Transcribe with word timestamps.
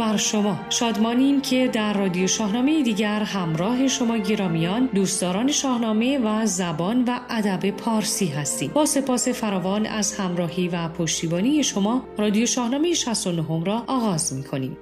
بر 0.00 0.16
شما. 0.16 0.60
شادمانیم 0.70 1.40
که 1.40 1.68
در 1.68 1.92
رادیو 1.92 2.26
شاهنامه 2.26 2.82
دیگر 2.82 3.22
همراه 3.22 3.88
شما 3.88 4.16
گرامیان 4.16 4.88
دوستداران 4.94 5.52
شاهنامه 5.52 6.18
و 6.18 6.46
زبان 6.46 7.04
و 7.04 7.20
ادب 7.28 7.70
پارسی 7.70 8.26
هستیم. 8.26 8.70
با 8.74 8.86
سپاس 8.86 9.28
فراوان 9.28 9.86
از 9.86 10.14
همراهی 10.14 10.68
و 10.68 10.88
پشتیبانی 10.88 11.64
شما 11.64 12.04
رادیو 12.18 12.46
شاهنامه 12.46 12.94
69 12.94 13.64
را 13.64 13.84
آغاز 13.86 14.32
می 14.32 14.44
کنیم 14.44 14.76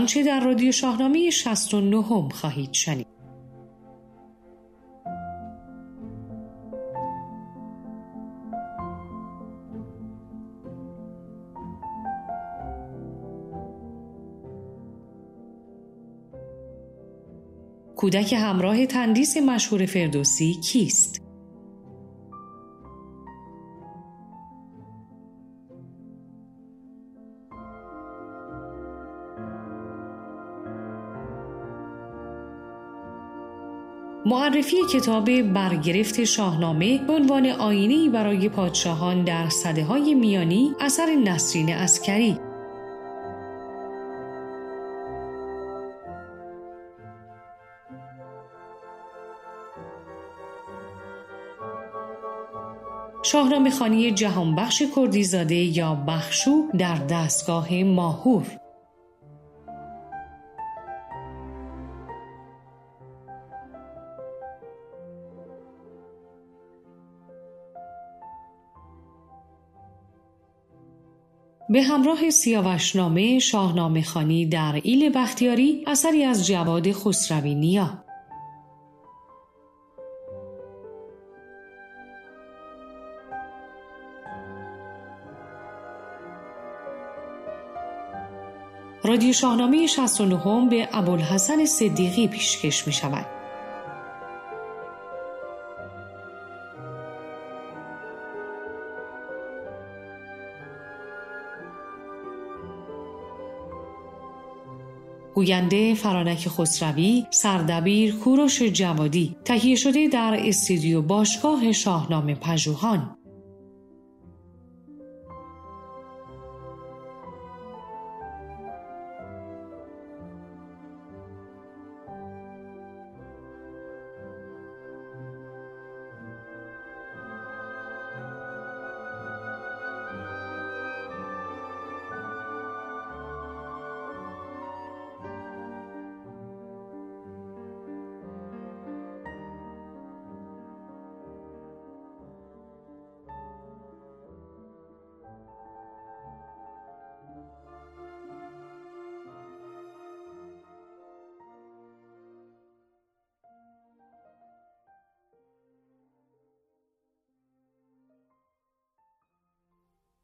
آنچه 0.00 0.22
در 0.22 0.40
رادیو 0.40 0.72
شاهنامه 0.72 1.30
69 1.30 2.02
هم 2.02 2.28
خواهید 2.28 2.72
شنید. 2.72 3.06
کودک 17.96 18.32
همراه 18.32 18.86
تندیس 18.86 19.36
مشهور 19.36 19.86
فردوسی 19.86 20.54
کیست؟ 20.54 21.29
معرفی 34.60 34.76
کتاب 34.92 35.42
برگرفت 35.42 36.24
شاهنامه 36.24 36.98
به 36.98 37.12
عنوان 37.12 37.46
آینهای 37.46 38.08
برای 38.08 38.48
پادشاهان 38.48 39.24
در 39.24 39.48
صده 39.48 39.84
های 39.84 40.14
میانی 40.14 40.72
اثر 40.80 41.14
نسرین 41.24 41.72
اسکری 41.74 42.38
شاهنامه 53.22 53.70
خانی 53.70 54.10
جهانبخش 54.10 54.82
کردیزاده 54.96 55.54
یا 55.54 55.94
بخشو 55.94 56.50
در 56.78 56.94
دستگاه 56.94 57.74
ماهور. 57.74 58.46
به 71.70 71.82
همراه 71.82 72.30
سیاوشنامه 72.30 73.38
شاهنامه 73.38 74.02
خانی 74.02 74.46
در 74.46 74.80
ایل 74.82 75.12
بختیاری 75.14 75.84
اثری 75.86 76.24
از 76.24 76.46
جواد 76.46 76.92
خسروی 76.92 77.54
نیا 77.54 78.04
رادیو 89.04 89.32
شاهنامه 89.32 89.86
69 89.86 90.68
به 90.70 90.88
ابوالحسن 90.92 91.64
صدیقی 91.64 92.28
پیشکش 92.28 92.86
می 92.86 92.92
شود. 92.92 93.39
گوینده 105.40 105.94
فرانک 105.94 106.48
خسروی 106.48 107.26
سردبیر 107.30 108.14
کوروش 108.14 108.62
جوادی 108.62 109.36
تهیه 109.44 109.76
شده 109.76 110.08
در 110.08 110.36
استودیو 110.38 111.02
باشگاه 111.02 111.72
شاهنامه 111.72 112.34
پژوهان. 112.34 113.16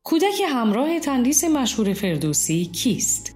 کودک 0.06 0.42
همراه 0.48 1.00
تندیس 1.00 1.44
مشهور 1.44 1.92
فردوسی 1.92 2.64
کیست؟ 2.64 3.35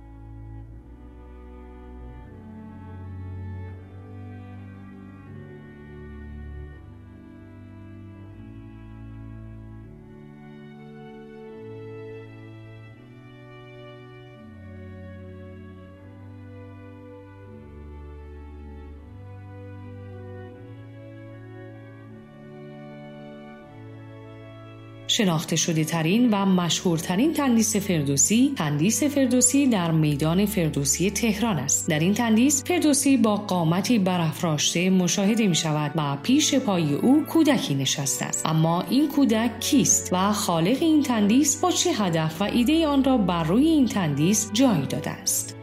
شناخته 25.20 25.56
شده 25.56 25.84
ترین 25.84 26.30
و 26.30 26.46
مشهورترین 26.46 27.32
تندیس 27.32 27.76
فردوسی 27.76 28.52
تندیس 28.56 29.02
فردوسی 29.02 29.66
در 29.66 29.90
میدان 29.90 30.46
فردوسی 30.46 31.10
تهران 31.10 31.58
است. 31.58 31.88
در 31.88 31.98
این 31.98 32.14
تندیس 32.14 32.64
فردوسی 32.64 33.16
با 33.16 33.36
قامتی 33.36 33.98
برافراشته 33.98 34.90
مشاهده 34.90 35.46
می 35.46 35.54
شود 35.54 35.92
و 35.96 36.16
پیش 36.22 36.54
پای 36.54 36.94
او 36.94 37.24
کودکی 37.24 37.74
نشسته 37.74 38.24
است. 38.24 38.46
اما 38.46 38.82
این 38.82 39.08
کودک 39.08 39.60
کیست 39.60 40.12
و 40.12 40.32
خالق 40.32 40.76
این 40.80 41.02
تندیس 41.02 41.56
با 41.56 41.70
چه 41.70 41.90
هدف 41.92 42.40
و 42.40 42.44
ایده 42.44 42.86
آن 42.86 43.04
را 43.04 43.18
بر 43.18 43.44
روی 43.44 43.64
این 43.64 43.86
تندیس 43.86 44.50
جای 44.52 44.86
داده 44.86 45.10
است؟ 45.10 45.59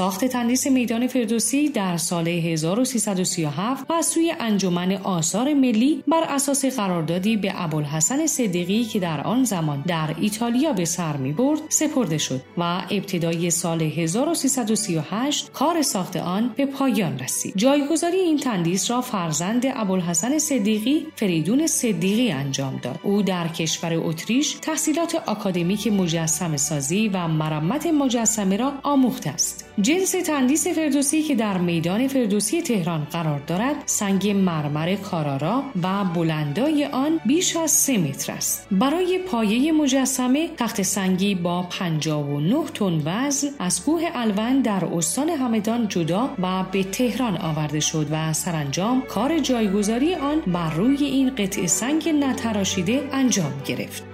ساخت 0.00 0.24
تندیس 0.24 0.66
میدان 0.66 1.06
فردوسی 1.06 1.68
در 1.68 1.96
سال 1.96 2.28
1337 2.28 3.90
و 3.90 4.02
سوی 4.02 4.34
انجمن 4.40 4.92
آثار 4.92 5.54
ملی 5.54 6.04
بر 6.08 6.22
اساس 6.28 6.64
قراردادی 6.64 7.36
به 7.36 7.52
ابوالحسن 7.54 8.26
صدیقی 8.26 8.84
که 8.84 9.00
در 9.00 9.20
آن 9.20 9.44
زمان 9.44 9.84
در 9.86 10.14
ایتالیا 10.20 10.72
به 10.72 10.84
سر 10.84 11.16
می 11.16 11.32
برد 11.32 11.60
سپرده 11.68 12.18
شد 12.18 12.40
و 12.58 12.82
ابتدای 12.90 13.50
سال 13.50 13.82
1338 13.82 15.52
کار 15.52 15.82
ساخت 15.82 16.16
آن 16.16 16.54
به 16.56 16.66
پایان 16.66 17.18
رسید. 17.18 17.56
جایگذاری 17.56 18.16
این 18.16 18.38
تندیس 18.38 18.90
را 18.90 19.00
فرزند 19.00 19.62
ابوالحسن 19.66 20.38
صدیقی 20.38 21.06
فریدون 21.16 21.66
صدیقی 21.66 22.30
انجام 22.30 22.80
داد. 22.82 23.00
او 23.02 23.22
در 23.22 23.48
کشور 23.48 23.94
اتریش 23.94 24.52
تحصیلات 24.62 25.14
آکادمیک 25.26 25.86
مجسم 25.86 26.56
سازی 26.56 27.08
و 27.08 27.28
مرمت 27.28 27.86
مجسمه 27.86 28.56
را 28.56 28.72
آموخته 28.82 29.30
است. 29.30 29.69
جنس 29.82 30.10
تندیس 30.10 30.66
فردوسی 30.66 31.22
که 31.22 31.34
در 31.34 31.58
میدان 31.58 32.08
فردوسی 32.08 32.62
تهران 32.62 33.04
قرار 33.04 33.40
دارد 33.46 33.76
سنگ 33.86 34.28
مرمر 34.28 34.94
کارارا 34.94 35.62
و 35.82 36.04
بلندای 36.04 36.84
آن 36.84 37.20
بیش 37.26 37.56
از 37.56 37.70
سه 37.70 37.98
متر 37.98 38.32
است. 38.32 38.66
برای 38.70 39.18
پایه 39.18 39.72
مجسمه 39.72 40.48
تخت 40.56 40.82
سنگی 40.82 41.34
با 41.34 41.62
59 41.62 42.64
تن 42.74 43.02
وزن 43.04 43.48
از 43.58 43.84
کوه 43.84 44.02
الون 44.14 44.60
در 44.60 44.84
استان 44.84 45.28
همدان 45.28 45.88
جدا 45.88 46.30
و 46.42 46.64
به 46.72 46.84
تهران 46.84 47.36
آورده 47.36 47.80
شد 47.80 48.06
و 48.10 48.32
سرانجام 48.32 49.02
کار 49.02 49.38
جایگذاری 49.38 50.14
آن 50.14 50.40
بر 50.40 50.74
روی 50.74 51.04
این 51.04 51.34
قطع 51.34 51.66
سنگ 51.66 52.08
نتراشیده 52.08 53.02
انجام 53.12 53.52
گرفت. 53.66 54.09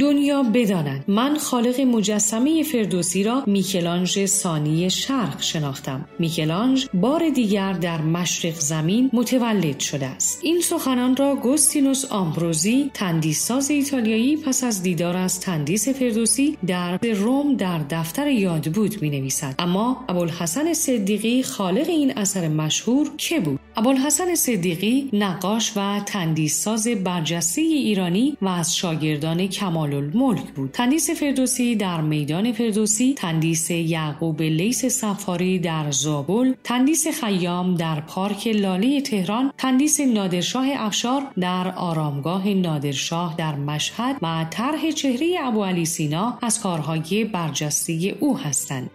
دنیا 0.00 0.42
بدانند. 0.42 1.04
من 1.08 1.36
خالق 1.38 1.80
مجسمه 1.80 2.62
فردوسی 2.62 3.22
را 3.22 3.42
میکل‌آنژ 3.46 4.26
ثانی 4.26 4.90
شرق 4.90 5.42
شناختم. 5.42 6.08
میکل‌آنژ 6.18 6.86
بار 6.94 7.30
دیگر 7.30 7.72
در 7.72 8.00
مشرق 8.00 8.54
زمین 8.54 9.10
متولد 9.12 9.80
شده 9.80 10.06
است. 10.06 10.40
این 10.42 10.60
سخنان 10.60 11.16
را 11.16 11.34
گوستینوس 11.34 12.04
آمبروزی 12.04 12.90
تندیس‌ساز 12.94 13.70
ایتالیایی 13.70 14.36
پس 14.36 14.64
از 14.64 14.82
دیدار 14.82 15.16
از 15.16 15.40
تندیس 15.40 15.88
فردوسی 15.88 16.58
در 16.66 16.98
روم 16.98 17.56
در 17.56 17.80
دفتر 17.90 18.26
یادبود 18.26 19.02
می 19.02 19.10
نویسد 19.10 19.54
اما 19.58 20.04
ابوالحسن 20.08 20.72
صدیقی 20.72 21.42
خالق 21.42 21.88
این 21.88 22.18
اثر 22.18 22.48
مشهور 22.48 23.10
که 23.16 23.40
بود؟ 23.40 23.60
ابوالحسن 23.76 24.34
صدیقی 24.34 25.10
نقاش 25.12 25.72
و 25.76 26.00
تندیس‌ساز 26.06 26.88
برجسته 26.88 27.60
ایرانی 27.60 28.36
و 28.42 28.48
از 28.48 28.76
شاگردان 28.76 29.46
کمال 29.46 29.87
الملک 29.94 30.52
بود. 30.54 30.70
تندیس 30.72 31.10
فردوسی 31.10 31.76
در 31.76 32.00
میدان 32.00 32.52
فردوسی 32.52 33.14
تندیس 33.14 33.70
یعقوب 33.70 34.42
لیث 34.42 34.86
صفاری 34.86 35.58
در 35.58 35.90
زابل 35.90 36.54
تندیس 36.64 37.08
خیام 37.08 37.74
در 37.74 38.00
پارک 38.00 38.46
لاله 38.46 39.00
تهران 39.00 39.52
تندیس 39.58 40.00
نادرشاه 40.00 40.66
افشار 40.76 41.22
در 41.40 41.72
آرامگاه 41.76 42.48
نادرشاه 42.48 43.34
در 43.38 43.56
مشهد 43.56 44.16
و 44.22 44.46
طرح 44.50 44.90
چهره 44.90 45.36
ابو 45.40 45.64
علی 45.64 45.84
سینا 45.84 46.38
از 46.42 46.60
کارهای 46.60 47.24
برجسته 47.24 48.16
او 48.20 48.38
هستند. 48.38 48.90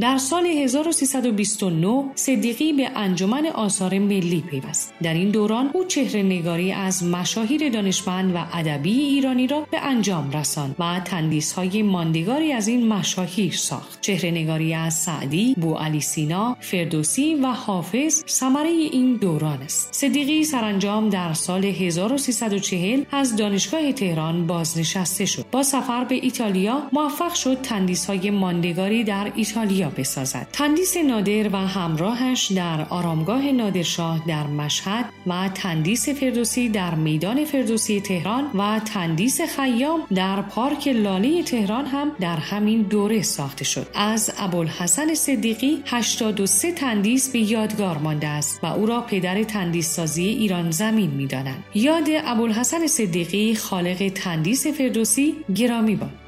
در 0.00 0.18
سال 0.18 0.46
1329 0.46 2.04
صدیقی 2.14 2.72
به 2.72 2.90
انجمن 2.96 3.46
آثار 3.46 3.98
ملی 3.98 4.44
پیوست. 4.50 4.94
در 5.02 5.14
این 5.14 5.30
دوران 5.30 5.70
او 5.74 5.84
چهره 5.84 6.22
نگاری 6.22 6.72
از 6.72 7.04
مشاهیر 7.04 7.68
دانشمند 7.68 8.34
و 8.34 8.38
ادبای 8.52 9.00
ایرانی 9.00 9.46
را 9.46 9.66
به 9.70 9.80
انجام 9.80 10.30
رساند 10.30 10.76
و 10.78 11.00
تندیس 11.04 11.52
های 11.52 11.82
ماندگاری 11.82 12.52
از 12.52 12.68
این 12.68 12.88
مشاهیر 12.88 13.52
ساخت. 13.52 14.00
چهره 14.00 14.30
نگاری 14.30 14.74
از 14.74 14.94
سعدی 14.94 15.54
بو 15.60 15.74
علی 15.74 16.00
سینا 16.00 16.56
فردوسی 16.60 17.34
و 17.34 17.46
حافظ 17.46 18.24
ثمره 18.28 18.68
این 18.68 19.16
دوران 19.16 19.62
است. 19.62 19.94
صدیقی 19.94 20.44
سرانجام 20.44 21.08
در 21.08 21.32
سال 21.32 21.64
1340 21.64 23.04
از 23.10 23.36
دانشگاه 23.36 23.92
تهران 23.92 24.46
بازنشسته 24.46 25.24
شد. 25.24 25.44
با 25.50 25.62
سفر 25.62 26.04
به 26.04 26.14
ایتالیا 26.14 26.82
موفق 26.92 27.34
شد 27.34 27.60
تندیس 27.62 28.06
های 28.06 28.30
ماندگاری 28.30 29.04
در 29.04 29.32
ایتالیا 29.34 29.85
بسازد. 29.90 30.46
تندیس 30.52 30.96
نادر 30.96 31.48
و 31.52 31.56
همراهش 31.56 32.52
در 32.52 32.86
آرامگاه 32.90 33.52
نادرشاه 33.52 34.22
در 34.28 34.46
مشهد 34.46 35.04
و 35.26 35.48
تندیس 35.54 36.08
فردوسی 36.08 36.68
در 36.68 36.94
میدان 36.94 37.44
فردوسی 37.44 38.00
تهران 38.00 38.44
و 38.54 38.80
تندیس 38.84 39.40
خیام 39.40 40.00
در 40.14 40.42
پارک 40.42 40.88
لاله 40.88 41.42
تهران 41.42 41.86
هم 41.86 42.12
در 42.20 42.36
همین 42.36 42.82
دوره 42.82 43.22
ساخته 43.22 43.64
شد. 43.64 43.86
از 43.94 44.32
ابوالحسن 44.38 45.14
صدیقی 45.14 45.82
83 45.86 46.72
تندیس 46.72 47.32
به 47.32 47.38
یادگار 47.38 47.98
مانده 47.98 48.26
است 48.26 48.60
و 48.62 48.66
او 48.66 48.86
را 48.86 49.00
پدر 49.00 49.42
تندیس 49.42 49.94
سازی 49.94 50.24
ایران 50.24 50.70
زمین 50.70 51.10
می‌دانند. 51.10 51.64
یاد 51.74 52.08
ابوالحسن 52.24 52.86
صدیقی 52.86 53.54
خالق 53.54 54.08
تندیس 54.14 54.66
فردوسی 54.66 55.34
گرامی 55.54 55.96
باد. 55.96 56.25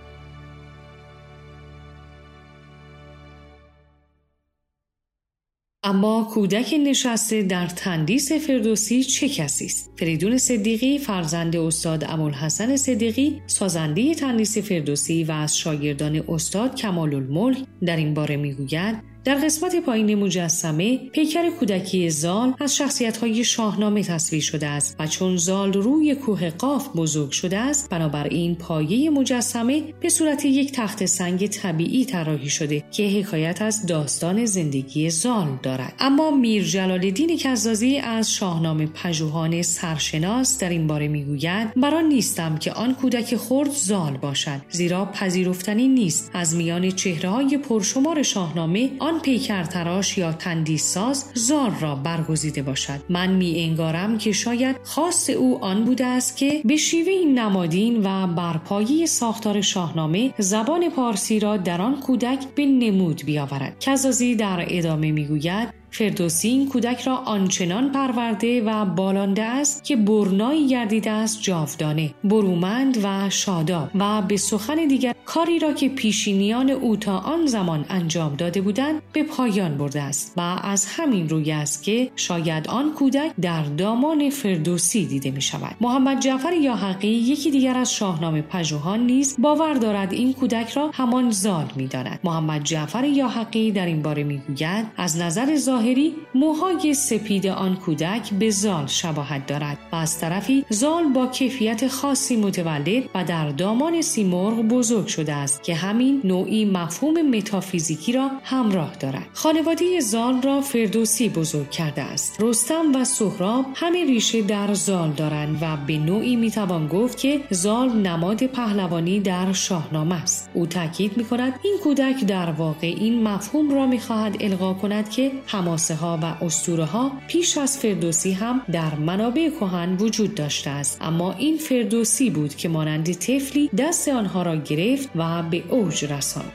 اما 5.83 6.29
کودک 6.35 6.75
نشسته 6.85 7.43
در 7.43 7.67
تندیس 7.67 8.33
فردوسی 8.33 9.05
چه 9.05 9.29
کسی 9.29 9.65
است؟ 9.65 9.91
فریدون 9.99 10.39
صدیقی 10.39 10.99
فرزند 10.99 11.57
استاد 11.57 12.05
ابوالحسن 12.09 12.77
صدیقی 12.77 13.43
سازنده 13.47 14.15
تندیس 14.15 14.59
فردوسی 14.59 15.25
و 15.25 15.33
از 15.33 15.59
شاگردان 15.59 16.25
استاد 16.29 16.75
کمال 16.75 17.15
الملک 17.15 17.59
در 17.87 17.97
این 17.97 18.15
باره 18.15 18.37
می‌گوید 18.37 18.97
در 19.29 19.35
قسمت 19.35 19.77
پایین 19.77 20.15
مجسمه 20.15 20.97
پیکر 20.97 21.51
کودکی 21.51 22.11
زال 22.11 22.55
از 22.61 22.77
شخصیت‌های 22.77 23.45
شاهنامه 23.45 24.03
تصویر 24.03 24.43
شده 24.43 24.67
است 24.67 24.97
و 24.99 25.07
چون 25.07 25.37
زال 25.37 25.73
روی 25.73 26.15
کوه 26.15 26.51
قاف 26.51 26.89
بزرگ 26.97 27.31
شده 27.31 27.59
است 27.59 27.91
بنابراین 27.91 28.55
پایه 28.55 29.11
مجسمه 29.11 29.83
به 30.01 30.09
صورت 30.09 30.45
یک 30.45 30.73
تخت 30.73 31.07
سنگ 31.07 31.47
طبیعی 31.47 32.05
طراحی 32.05 32.49
شده 32.49 32.85
که 32.91 33.03
حکایت 33.03 33.63
از 33.63 33.87
داستان 33.87 34.45
زندگی 34.45 35.11
زال 35.11 35.59
دارد. 35.63 35.95
اما 35.99 36.31
میر 36.31 36.65
جلال 36.65 36.91
الدین 36.91 37.37
کزازی 37.37 37.99
از 37.99 38.33
شاهنامه 38.33 38.87
پژوهان 38.87 39.63
سرشناس 39.63 40.59
در 40.59 40.69
این 40.69 40.87
باره 40.87 41.09
می‌گوید 41.09 41.75
بران 41.75 42.05
نیستم 42.05 42.57
که 42.57 42.73
آن 42.73 42.95
کودک 42.95 43.37
خرد 43.37 43.71
زال 43.71 44.17
باشد 44.17 44.61
زیرا 44.71 45.05
پذیرفتنی 45.05 45.89
نیست. 45.89 46.31
از 46.35 46.57
میان 46.57 46.91
چهره 46.91 47.29
های 47.29 47.59
پرشمار 47.59 48.23
شاهنامه 48.23 48.91
آن 48.99 49.18
پیکر 49.19 49.65
تراش 49.65 50.19
یا 50.19 50.35
ساز 50.79 51.31
زار 51.35 51.71
را 51.81 51.95
برگزیده 51.95 52.63
باشد. 52.63 53.01
من 53.09 53.33
می 53.33 53.61
انگارم 53.61 54.19
که 54.19 54.33
شاید 54.33 54.77
خاص 54.85 55.31
او 55.31 55.65
آن 55.65 55.85
بوده 55.85 56.07
است 56.07 56.37
که 56.37 56.63
به 56.65 56.77
شیوه 56.77 57.13
نمادین 57.35 58.01
و 58.05 58.27
برپایی 58.27 59.07
ساختار 59.07 59.61
شاهنامه 59.61 60.35
زبان 60.39 60.91
پارسی 60.91 61.41
را 61.41 61.57
در 61.57 61.83
آن 61.83 62.01
کودک 62.01 62.47
به 62.55 62.67
نمود 62.67 63.23
بیاورد. 63.25 63.77
کزازی 63.81 64.35
در 64.35 64.67
ادامه 64.69 65.13
می‌گوید 65.13 65.78
فردوسی 65.90 66.49
این 66.49 66.68
کودک 66.68 67.00
را 67.00 67.16
آنچنان 67.16 67.92
پرورده 67.92 68.62
و 68.62 68.85
بالانده 68.85 69.42
است 69.42 69.85
که 69.85 69.97
برنایی 69.97 70.68
گردیده 70.68 71.11
است 71.11 71.42
جاودانه 71.42 72.14
برومند 72.25 72.99
و 73.04 73.30
شاداب 73.30 73.90
و 73.95 74.23
به 74.23 74.37
سخن 74.37 74.87
دیگر 74.87 75.14
کاری 75.25 75.59
را 75.59 75.73
که 75.73 75.88
پیشینیان 75.88 76.71
او 76.71 76.97
تا 76.97 77.18
آن 77.18 77.47
زمان 77.47 77.85
انجام 77.88 78.37
داده 78.37 78.61
بودند 78.61 79.02
به 79.12 79.23
پایان 79.23 79.78
برده 79.78 80.02
است 80.02 80.33
و 80.37 80.40
از 80.62 80.87
همین 80.87 81.28
روی 81.28 81.52
است 81.52 81.83
که 81.83 82.11
شاید 82.16 82.68
آن 82.68 82.95
کودک 82.95 83.33
در 83.40 83.62
دامان 83.62 84.30
فردوسی 84.30 85.07
دیده 85.07 85.30
می 85.30 85.42
شود 85.42 85.76
محمد 85.80 86.21
جعفر 86.21 86.52
یاحقی 86.52 87.09
یکی 87.09 87.50
دیگر 87.50 87.76
از 87.76 87.95
شاهنامه 87.95 88.42
پژوهان 88.42 89.07
نیز 89.07 89.37
باور 89.38 89.75
دارد 89.75 90.12
این 90.12 90.33
کودک 90.33 90.71
را 90.71 90.90
همان 90.95 91.30
زال 91.30 91.66
می‌داند. 91.76 92.21
محمد 92.25 92.62
جعفر 92.64 93.04
یاحقی 93.04 93.73
در 93.73 93.87
این 93.87 94.02
باره 94.02 94.25
می‌گوید 94.25 94.87
از 94.97 95.18
نظر 95.18 95.57
ظاهری 95.79 96.15
موهای 96.35 96.95
سپید 96.95 97.47
آن 97.47 97.77
کودک 97.77 98.35
به 98.35 98.51
زال 98.51 98.87
شباهت 98.87 99.47
دارد 99.47 99.79
و 99.93 99.97
از 99.97 100.21
طرفی 100.21 100.65
زال 100.71 101.05
با 101.13 101.27
کیفیت 101.27 101.89
خاصی 101.89 102.37
متولد 102.37 103.05
و 103.15 103.25
در 103.25 103.49
دامان 103.49 104.03
سیمرغ 104.03 104.63
بزرگ 104.63 105.07
شده 105.07 105.33
است 105.33 105.63
که 105.63 105.75
همین 105.75 106.21
نوعی 106.25 106.65
مفهوم 106.65 107.23
متافیزیکی 107.37 108.13
را 108.13 108.31
همراه 108.45 108.95
دارد. 109.01 109.27
خانواده 109.33 110.01
زال 110.01 110.43
را 110.43 110.61
فردوسی 110.61 111.29
بزرگ 111.29 111.71
کرده 111.71 112.03
است. 112.03 112.37
رستم 112.41 112.95
و 112.95 113.05
سهراب 113.05 113.67
همه 113.75 114.05
ریشه 114.05 114.43
در 114.43 114.75
زال 114.75 115.11
دارند 115.11 115.59
و 115.63 115.77
به 115.87 115.99
نوعی 115.99 116.37
می‌توان 116.37 116.87
گفت 116.89 117.19
که 117.19 117.41
زال 117.51 117.93
نماد 117.93 118.47
پهلوانی 118.47 119.21
در 119.21 119.53
شاهنامه 119.53 120.23
است. 120.23 120.51
او 120.55 120.67
تاکید 120.67 121.17
می 121.17 121.25
کند 121.25 121.53
این 121.63 121.77
کودک 121.85 122.25
در 122.25 122.51
واقع 122.51 122.87
این 122.87 123.23
مفهوم 123.23 123.75
را 123.75 123.87
می‌خواهد 123.87 124.37
القا 124.41 124.75
کند 124.75 125.11
که 125.11 125.33
حماسه 125.69 125.95
ها 125.95 126.19
و 126.23 126.45
اسطوره 126.45 126.85
ها 126.85 127.13
پیش 127.29 127.59
از 127.59 127.79
فردوسی 127.79 128.33
هم 128.33 128.63
در 128.73 128.95
منابع 128.95 129.51
کهن 129.51 129.97
وجود 129.97 130.35
داشته 130.35 130.71
است. 130.71 130.99
اما 131.01 131.33
این 131.33 131.59
فردوسی 131.59 132.31
بود 132.31 132.55
که 132.55 132.69
مانند 132.69 133.13
طفلی 133.13 133.71
دست 133.79 134.09
آنها 134.09 134.43
را 134.43 134.57
گرفت 134.57 135.09
و 135.17 135.43
به 135.43 135.63
اوج 135.69 136.05
رساند. 136.05 136.53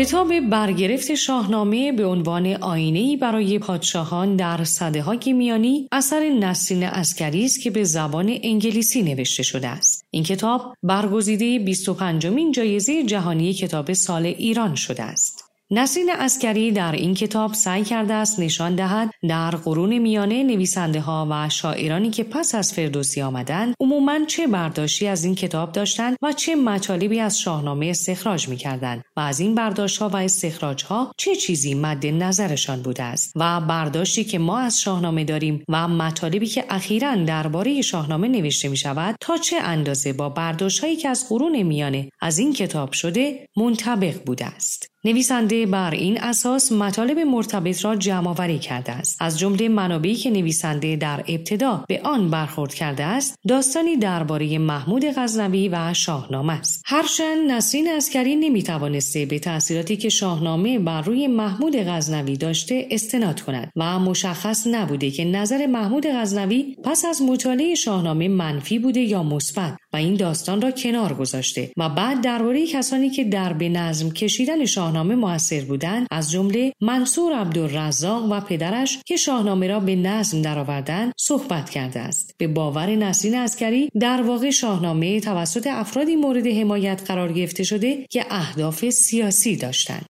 کتاب 0.00 0.40
برگرفت 0.40 1.14
شاهنامه 1.14 1.92
به 1.92 2.06
عنوان 2.06 2.46
آینهای 2.46 3.16
برای 3.16 3.58
پادشاهان 3.58 4.36
در 4.36 4.64
صده 4.64 5.02
های 5.02 5.32
میانی 5.32 5.88
اثر 5.92 6.28
نسرین 6.28 6.84
عسکری 6.84 7.44
است 7.44 7.60
که 7.60 7.70
به 7.70 7.84
زبان 7.84 8.38
انگلیسی 8.42 9.02
نوشته 9.02 9.42
شده 9.42 9.68
است. 9.68 10.04
این 10.10 10.22
کتاب 10.22 10.74
برگزیده 10.82 11.58
25 11.58 12.26
مین 12.26 12.52
جایزه 12.52 13.04
جهانی 13.04 13.52
کتاب 13.52 13.92
سال 13.92 14.26
ایران 14.26 14.74
شده 14.74 15.02
است. 15.02 15.44
نسرین 15.70 16.10
عسکری 16.10 16.72
در 16.72 16.92
این 16.92 17.14
کتاب 17.14 17.54
سعی 17.54 17.84
کرده 17.84 18.14
است 18.14 18.40
نشان 18.40 18.74
دهد 18.74 19.10
در 19.28 19.50
قرون 19.50 19.98
میانه 19.98 20.42
نویسنده 20.42 21.00
ها 21.00 21.26
و 21.30 21.48
شاعرانی 21.48 22.10
که 22.10 22.24
پس 22.24 22.54
از 22.54 22.72
فردوسی 22.72 23.22
آمدند 23.22 23.74
عموما 23.80 24.24
چه 24.24 24.46
برداشتی 24.46 25.06
از 25.06 25.24
این 25.24 25.34
کتاب 25.34 25.72
داشتند 25.72 26.16
و 26.22 26.32
چه 26.32 26.54
مطالبی 26.54 27.20
از 27.20 27.40
شاهنامه 27.40 27.86
استخراج 27.86 28.48
می‌کردند 28.48 29.02
و 29.16 29.20
از 29.20 29.40
این 29.40 29.54
برداشت 29.54 29.98
ها 29.98 30.08
و 30.08 30.16
استخراج 30.16 30.84
ها 30.84 31.12
چه 31.16 31.36
چیزی 31.36 31.74
مد 31.74 32.06
نظرشان 32.06 32.82
بوده 32.82 33.02
است 33.02 33.32
و 33.36 33.60
برداشتی 33.60 34.24
که 34.24 34.38
ما 34.38 34.58
از 34.58 34.80
شاهنامه 34.80 35.24
داریم 35.24 35.64
و 35.68 35.88
مطالبی 35.88 36.46
که 36.46 36.64
اخیرا 36.68 37.14
درباره 37.14 37.82
شاهنامه 37.82 38.28
نوشته 38.28 38.68
می 38.68 38.76
شود 38.76 39.16
تا 39.20 39.36
چه 39.36 39.56
اندازه 39.62 40.12
با 40.12 40.28
برداشت 40.28 40.80
هایی 40.80 40.96
که 40.96 41.08
از 41.08 41.28
قرون 41.28 41.62
میانه 41.62 42.10
از 42.20 42.38
این 42.38 42.52
کتاب 42.52 42.92
شده 42.92 43.46
منطبق 43.56 44.24
بوده 44.24 44.46
است. 44.46 44.90
نویسنده 45.04 45.66
بر 45.66 45.90
این 45.90 46.20
اساس 46.20 46.72
مطالب 46.72 47.18
مرتبط 47.18 47.84
را 47.84 47.96
جمع 47.96 48.28
آوری 48.28 48.58
کرده 48.58 48.92
است. 48.92 49.09
از 49.20 49.38
جمله 49.38 49.68
منابعی 49.68 50.14
که 50.14 50.30
نویسنده 50.30 50.96
در 50.96 51.24
ابتدا 51.28 51.84
به 51.88 52.00
آن 52.04 52.30
برخورد 52.30 52.74
کرده 52.74 53.04
است 53.04 53.34
داستانی 53.48 53.96
درباره 53.96 54.58
محمود 54.58 55.04
غزنوی 55.16 55.68
و 55.68 55.94
شاهنامه 55.94 56.52
است. 56.52 56.82
هرچند 56.86 57.50
نسرین 57.50 57.88
اسکری 57.90 58.36
نمی‌توانسته 58.36 59.26
به 59.26 59.38
تاثیراتی 59.38 59.96
که 59.96 60.08
شاهنامه 60.08 60.78
بر 60.78 61.02
روی 61.02 61.26
محمود 61.26 61.76
غزنوی 61.76 62.36
داشته 62.36 62.88
استناد 62.90 63.40
کند 63.40 63.72
و 63.76 63.98
مشخص 63.98 64.66
نبوده 64.66 65.10
که 65.10 65.24
نظر 65.24 65.66
محمود 65.66 66.06
غزنوی 66.06 66.76
پس 66.84 67.04
از 67.04 67.22
مطالعه 67.22 67.74
شاهنامه 67.74 68.28
منفی 68.28 68.78
بوده 68.78 69.00
یا 69.00 69.22
مثبت. 69.22 69.76
و 69.92 69.96
این 69.96 70.14
داستان 70.14 70.62
را 70.62 70.70
کنار 70.70 71.14
گذاشته 71.14 71.72
و 71.76 71.88
بعد 71.88 72.20
درباره 72.20 72.66
کسانی 72.66 73.10
که 73.10 73.24
در 73.24 73.52
به 73.52 73.68
نظم 73.68 74.10
کشیدن 74.10 74.64
شاهنامه 74.64 75.14
موثر 75.14 75.60
بودند 75.60 76.06
از 76.10 76.30
جمله 76.30 76.72
منصور 76.80 77.32
عبدالرزاق 77.32 78.32
و 78.32 78.40
پدرش 78.40 78.98
که 79.06 79.16
شاهنامه 79.16 79.66
را 79.68 79.80
به 79.80 79.96
نظم 79.96 80.42
درآوردند 80.42 81.12
صحبت 81.16 81.70
کرده 81.70 82.00
است. 82.00 82.34
به 82.38 82.46
باور 82.46 82.96
نسرین 82.96 83.34
اسکری 83.34 83.88
در 84.00 84.22
واقع 84.22 84.50
شاهنامه 84.50 85.20
توسط 85.20 85.66
افرادی 85.66 86.16
مورد 86.16 86.46
حمایت 86.46 87.02
قرار 87.06 87.32
گرفته 87.32 87.64
شده 87.64 88.06
که 88.10 88.24
اهداف 88.30 88.90
سیاسی 88.90 89.56
داشتند. 89.56 90.06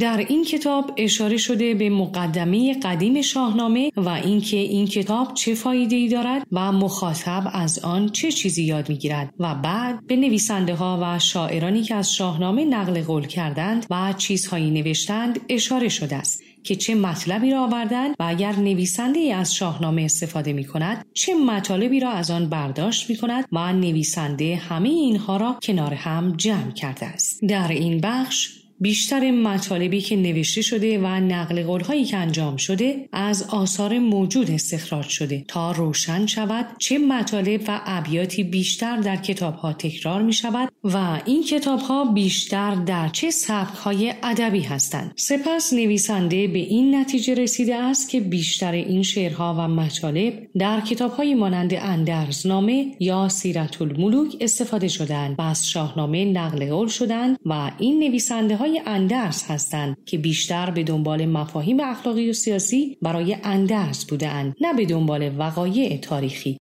در 0.00 0.24
این 0.28 0.44
کتاب 0.44 0.94
اشاره 0.96 1.36
شده 1.36 1.74
به 1.74 1.90
مقدمه 1.90 2.80
قدیم 2.82 3.22
شاهنامه 3.22 3.92
و 3.96 4.08
اینکه 4.08 4.56
این 4.56 4.86
کتاب 4.86 5.34
چه 5.34 5.54
فایده 5.54 5.96
ای 5.96 6.08
دارد 6.08 6.46
و 6.52 6.72
مخاطب 6.72 7.50
از 7.52 7.78
آن 7.78 8.08
چه 8.08 8.32
چیزی 8.32 8.64
یاد 8.64 8.88
می‌گیرد 8.88 9.34
و 9.38 9.54
بعد 9.54 10.06
به 10.06 10.16
نویسنده 10.16 10.74
ها 10.74 10.98
و 11.02 11.18
شاعرانی 11.18 11.82
که 11.82 11.94
از 11.94 12.12
شاهنامه 12.12 12.64
نقل 12.64 13.02
قول 13.02 13.26
کردند 13.26 13.86
و 13.90 14.14
چیزهایی 14.18 14.70
نوشتند 14.70 15.40
اشاره 15.48 15.88
شده 15.88 16.16
است 16.16 16.42
که 16.64 16.76
چه 16.76 16.94
مطلبی 16.94 17.50
را 17.50 17.64
آوردند 17.64 18.14
و 18.18 18.24
اگر 18.28 18.52
نویسنده 18.52 19.20
ای 19.20 19.32
از 19.32 19.54
شاهنامه 19.54 20.02
استفاده 20.02 20.52
می 20.52 20.64
کند 20.64 21.06
چه 21.14 21.34
مطالبی 21.34 22.00
را 22.00 22.10
از 22.10 22.30
آن 22.30 22.48
برداشت 22.48 23.10
می 23.10 23.16
کند 23.16 23.44
و 23.52 23.72
نویسنده 23.72 24.56
همه 24.56 24.88
اینها 24.88 25.36
را 25.36 25.58
کنار 25.62 25.94
هم 25.94 26.34
جمع 26.36 26.72
کرده 26.72 27.06
است. 27.06 27.44
در 27.44 27.68
این 27.68 28.00
بخش 28.00 28.61
بیشتر 28.82 29.30
مطالبی 29.30 30.00
که 30.00 30.16
نوشته 30.16 30.62
شده 30.62 30.98
و 30.98 31.06
نقل 31.06 31.62
قولهایی 31.62 32.04
که 32.04 32.16
انجام 32.16 32.56
شده 32.56 33.08
از 33.12 33.42
آثار 33.42 33.98
موجود 33.98 34.50
استخراج 34.50 35.08
شده 35.08 35.44
تا 35.48 35.72
روشن 35.72 36.26
شود 36.26 36.66
چه 36.78 36.98
مطالب 36.98 37.60
و 37.68 37.80
ابیاتی 37.86 38.44
بیشتر 38.44 38.96
در 38.96 39.16
کتابها 39.16 39.72
تکرار 39.72 40.22
می 40.22 40.32
شود 40.32 40.72
و 40.84 41.20
این 41.24 41.42
کتابها 41.42 42.04
بیشتر 42.04 42.74
در 42.74 43.08
چه 43.08 43.30
سبکهای 43.30 44.14
ادبی 44.22 44.60
هستند. 44.60 45.12
سپس 45.16 45.72
نویسنده 45.72 46.48
به 46.48 46.58
این 46.58 46.94
نتیجه 46.94 47.34
رسیده 47.34 47.76
است 47.76 48.08
که 48.10 48.20
بیشتر 48.20 48.72
این 48.72 49.02
شعرها 49.02 49.54
و 49.58 49.68
مطالب 49.68 50.34
در 50.58 50.80
کتابهای 50.80 51.34
مانند 51.34 51.74
اندرزنامه 51.74 52.86
یا 53.00 53.28
سیرت 53.28 53.82
الملوک 53.82 54.36
استفاده 54.40 54.88
شدند 54.88 55.34
و 55.38 55.42
از 55.42 55.68
شاهنامه 55.68 56.24
نقل 56.24 56.70
قول 56.70 56.88
شدند 56.88 57.38
و 57.46 57.70
این 57.78 57.98
نویسنده 57.98 58.56
های 58.56 58.71
اندرس 58.86 59.50
هستند 59.50 59.96
که 60.06 60.18
بیشتر 60.18 60.70
به 60.70 60.82
دنبال 60.82 61.26
مفاهیم 61.26 61.80
اخلاقی 61.80 62.30
و 62.30 62.32
سیاسی 62.32 62.98
برای 63.02 63.36
اندرس 63.44 64.04
بودند 64.04 64.54
نه 64.60 64.74
به 64.74 64.86
دنبال 64.86 65.38
وقایع 65.38 65.96
تاریخی. 65.96 66.58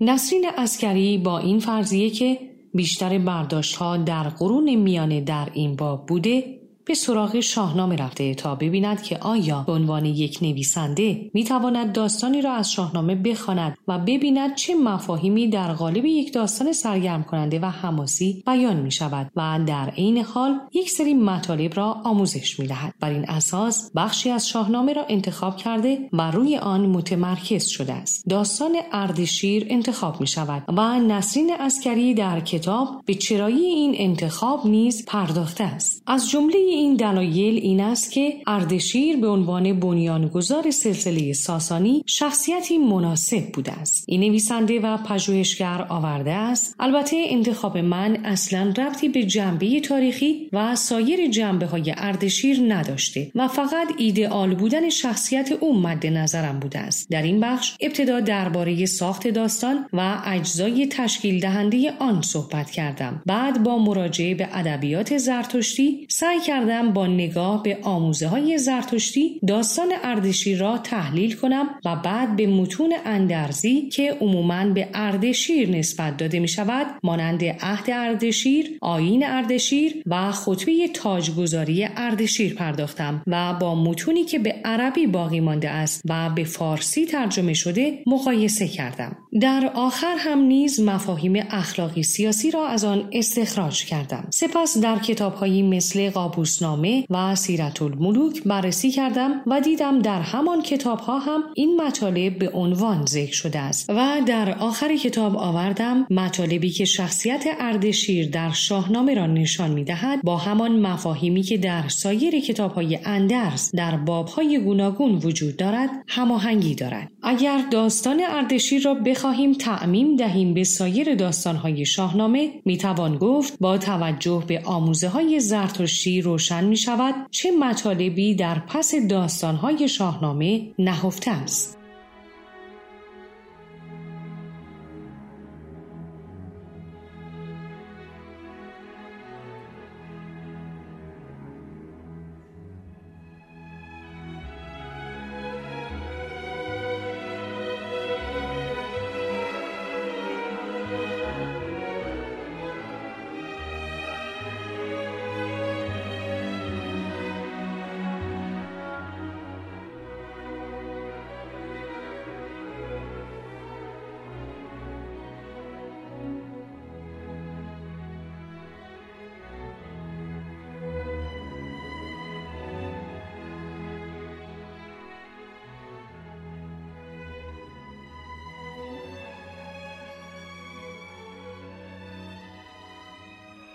نسرین 0.00 0.46
عسکری 0.58 1.18
با 1.18 1.38
این 1.38 1.58
فرضیه 1.58 2.10
که 2.10 2.38
بیشتر 2.74 3.18
برداشت 3.18 3.76
ها 3.76 3.96
در 3.96 4.28
قرون 4.28 4.74
میانه 4.74 5.20
در 5.20 5.48
این 5.54 5.76
باب 5.76 6.06
بوده 6.06 6.59
به 6.90 6.94
سراغ 6.94 7.40
شاهنامه 7.40 7.96
رفته 7.96 8.34
تا 8.34 8.54
ببیند 8.54 9.02
که 9.02 9.18
آیا 9.18 9.64
به 9.66 9.72
عنوان 9.72 10.04
یک 10.04 10.38
نویسنده 10.42 11.30
می‌تواند 11.34 11.92
داستانی 11.92 12.42
را 12.42 12.52
از 12.52 12.72
شاهنامه 12.72 13.14
بخواند 13.14 13.76
و 13.88 13.98
ببیند 13.98 14.54
چه 14.54 14.74
مفاهیمی 14.74 15.48
در 15.48 15.72
قالب 15.72 16.04
یک 16.04 16.32
داستان 16.32 16.72
سرگرم 16.72 17.22
کننده 17.22 17.58
و 17.60 17.64
حماسی 17.64 18.42
بیان 18.46 18.76
می 18.76 18.92
شود 18.92 19.30
و 19.36 19.60
در 19.66 19.90
عین 19.90 20.18
حال 20.18 20.60
یک 20.72 20.90
سری 20.90 21.14
مطالب 21.14 21.76
را 21.76 21.92
آموزش 22.04 22.60
می 22.60 22.66
دهد. 22.66 22.94
بر 23.00 23.10
این 23.10 23.28
اساس 23.28 23.90
بخشی 23.96 24.30
از 24.30 24.48
شاهنامه 24.48 24.92
را 24.92 25.04
انتخاب 25.08 25.56
کرده 25.56 26.08
و 26.12 26.30
روی 26.30 26.56
آن 26.56 26.86
متمرکز 26.86 27.66
شده 27.66 27.92
است. 27.92 28.28
داستان 28.28 28.76
اردشیر 28.92 29.66
انتخاب 29.70 30.20
می 30.20 30.26
شود 30.26 30.62
و 30.68 31.00
نسرین 31.00 31.50
عسکری 31.60 32.14
در 32.14 32.40
کتاب 32.40 33.02
به 33.06 33.14
چرایی 33.14 33.66
این 33.66 33.94
انتخاب 33.98 34.66
نیز 34.66 35.06
پرداخته 35.06 35.64
است. 35.64 36.02
از 36.06 36.30
جمله 36.30 36.79
این 36.80 36.96
دلایل 36.96 37.54
این 37.54 37.80
است 37.80 38.12
که 38.12 38.36
اردشیر 38.46 39.16
به 39.16 39.28
عنوان 39.28 39.80
بنیانگذار 39.80 40.70
سلسله 40.70 41.32
ساسانی 41.32 42.02
شخصیتی 42.06 42.78
مناسب 42.78 43.52
بوده 43.52 43.72
است. 43.72 44.04
این 44.08 44.20
نویسنده 44.20 44.80
و 44.80 44.96
پژوهشگر 44.96 45.86
آورده 45.88 46.32
است. 46.32 46.74
البته 46.78 47.16
انتخاب 47.28 47.78
من 47.78 48.16
اصلا 48.24 48.74
ربطی 48.78 49.08
به 49.08 49.24
جنبه 49.24 49.80
تاریخی 49.80 50.48
و 50.52 50.76
سایر 50.76 51.30
جنبه 51.30 51.66
های 51.66 51.94
اردشیر 51.96 52.74
نداشته 52.74 53.30
و 53.34 53.48
فقط 53.48 53.88
ایدئال 53.98 54.54
بودن 54.54 54.88
شخصیت 54.90 55.52
او 55.52 55.80
مد 55.80 56.06
نظرم 56.06 56.60
بوده 56.60 56.78
است. 56.78 57.10
در 57.10 57.22
این 57.22 57.40
بخش 57.40 57.76
ابتدا 57.80 58.20
درباره 58.20 58.86
ساخت 58.86 59.28
داستان 59.28 59.86
و 59.92 60.22
اجزای 60.24 60.86
تشکیل 60.86 61.40
دهنده 61.40 61.92
آن 61.98 62.22
صحبت 62.22 62.70
کردم. 62.70 63.22
بعد 63.26 63.62
با 63.62 63.78
مراجعه 63.78 64.34
به 64.34 64.48
ادبیات 64.52 65.18
زرتشتی 65.18 66.06
سعی 66.08 66.40
کردم 66.40 66.59
با 66.94 67.06
نگاه 67.06 67.62
به 67.62 67.78
آموزه 67.82 68.28
های 68.28 68.58
زرتشتی 68.58 69.40
داستان 69.46 69.88
اردشیر 70.02 70.58
را 70.58 70.78
تحلیل 70.78 71.36
کنم 71.36 71.68
و 71.84 71.96
بعد 71.96 72.36
به 72.36 72.46
متون 72.46 72.94
اندرزی 73.04 73.88
که 73.88 74.16
عموماً 74.20 74.64
به 74.64 74.88
اردشیر 74.94 75.70
نسبت 75.70 76.16
داده 76.16 76.40
می 76.40 76.48
شود 76.48 76.86
مانند 77.02 77.44
عهد 77.44 77.90
اردشیر، 77.90 78.78
آین 78.80 79.26
اردشیر 79.26 80.02
و 80.06 80.32
خطبه 80.32 80.88
تاجگذاری 80.94 81.88
اردشیر 81.96 82.54
پرداختم 82.54 83.22
و 83.26 83.54
با 83.54 83.74
متونی 83.74 84.24
که 84.24 84.38
به 84.38 84.54
عربی 84.64 85.06
باقی 85.06 85.40
مانده 85.40 85.70
است 85.70 86.02
و 86.08 86.30
به 86.30 86.44
فارسی 86.44 87.06
ترجمه 87.06 87.54
شده 87.54 88.02
مقایسه 88.06 88.68
کردم. 88.68 89.16
در 89.40 89.70
آخر 89.74 90.14
هم 90.18 90.38
نیز 90.38 90.80
مفاهیم 90.80 91.46
اخلاقی 91.50 92.02
سیاسی 92.02 92.50
را 92.50 92.66
از 92.66 92.84
آن 92.84 93.08
استخراج 93.12 93.84
کردم. 93.84 94.26
سپس 94.30 94.78
در 94.78 94.98
کتابهایی 94.98 95.62
مثل 95.62 96.10
قابوس 96.10 96.50
روزنامه 96.50 97.04
و 97.10 97.34
سیرت 97.34 97.82
الملوک 97.82 98.42
بررسی 98.42 98.90
کردم 98.90 99.42
و 99.46 99.60
دیدم 99.60 99.98
در 99.98 100.20
همان 100.20 100.62
کتاب 100.62 100.98
ها 100.98 101.18
هم 101.18 101.42
این 101.54 101.80
مطالب 101.80 102.38
به 102.38 102.50
عنوان 102.50 103.06
ذکر 103.06 103.32
شده 103.32 103.58
است 103.58 103.90
و 103.90 104.20
در 104.26 104.58
آخر 104.58 104.96
کتاب 104.96 105.36
آوردم 105.36 106.06
مطالبی 106.10 106.70
که 106.70 106.84
شخصیت 106.84 107.44
اردشیر 107.60 108.30
در 108.30 108.50
شاهنامه 108.52 109.14
را 109.14 109.26
نشان 109.26 109.70
می 109.70 109.84
دهد 109.84 110.22
با 110.22 110.36
همان 110.36 110.80
مفاهیمی 110.80 111.42
که 111.42 111.58
در 111.58 111.88
سایر 111.88 112.40
کتاب 112.40 112.72
های 112.72 112.98
اندرز 113.04 113.70
در 113.70 113.96
باب 113.96 114.28
های 114.28 114.58
گوناگون 114.58 115.14
وجود 115.14 115.56
دارد 115.56 115.90
هماهنگی 116.08 116.74
دارد 116.74 117.12
اگر 117.22 117.64
داستان 117.70 118.22
اردشیر 118.28 118.82
را 118.82 118.94
بخواهیم 119.20 119.52
تعمیم 119.52 120.16
دهیم 120.16 120.54
به 120.54 120.64
سایر 120.64 121.14
داستان 121.14 121.56
های 121.56 121.86
شاهنامه 121.86 122.50
می 122.64 122.78
توان 122.78 123.18
گفت 123.18 123.58
با 123.60 123.78
توجه 123.78 124.44
به 124.46 124.62
آموزه 124.64 125.08
های 125.08 125.40
زرتشتی 125.40 126.22
روشن 126.22 126.40
روشن 126.60 126.64
می 126.64 126.76
شود 126.76 127.14
چه 127.30 127.50
مطالبی 127.50 128.34
در 128.34 128.58
پس 128.58 128.94
داستانهای 129.10 129.88
شاهنامه 129.88 130.62
نهفته 130.78 131.30
است. 131.30 131.79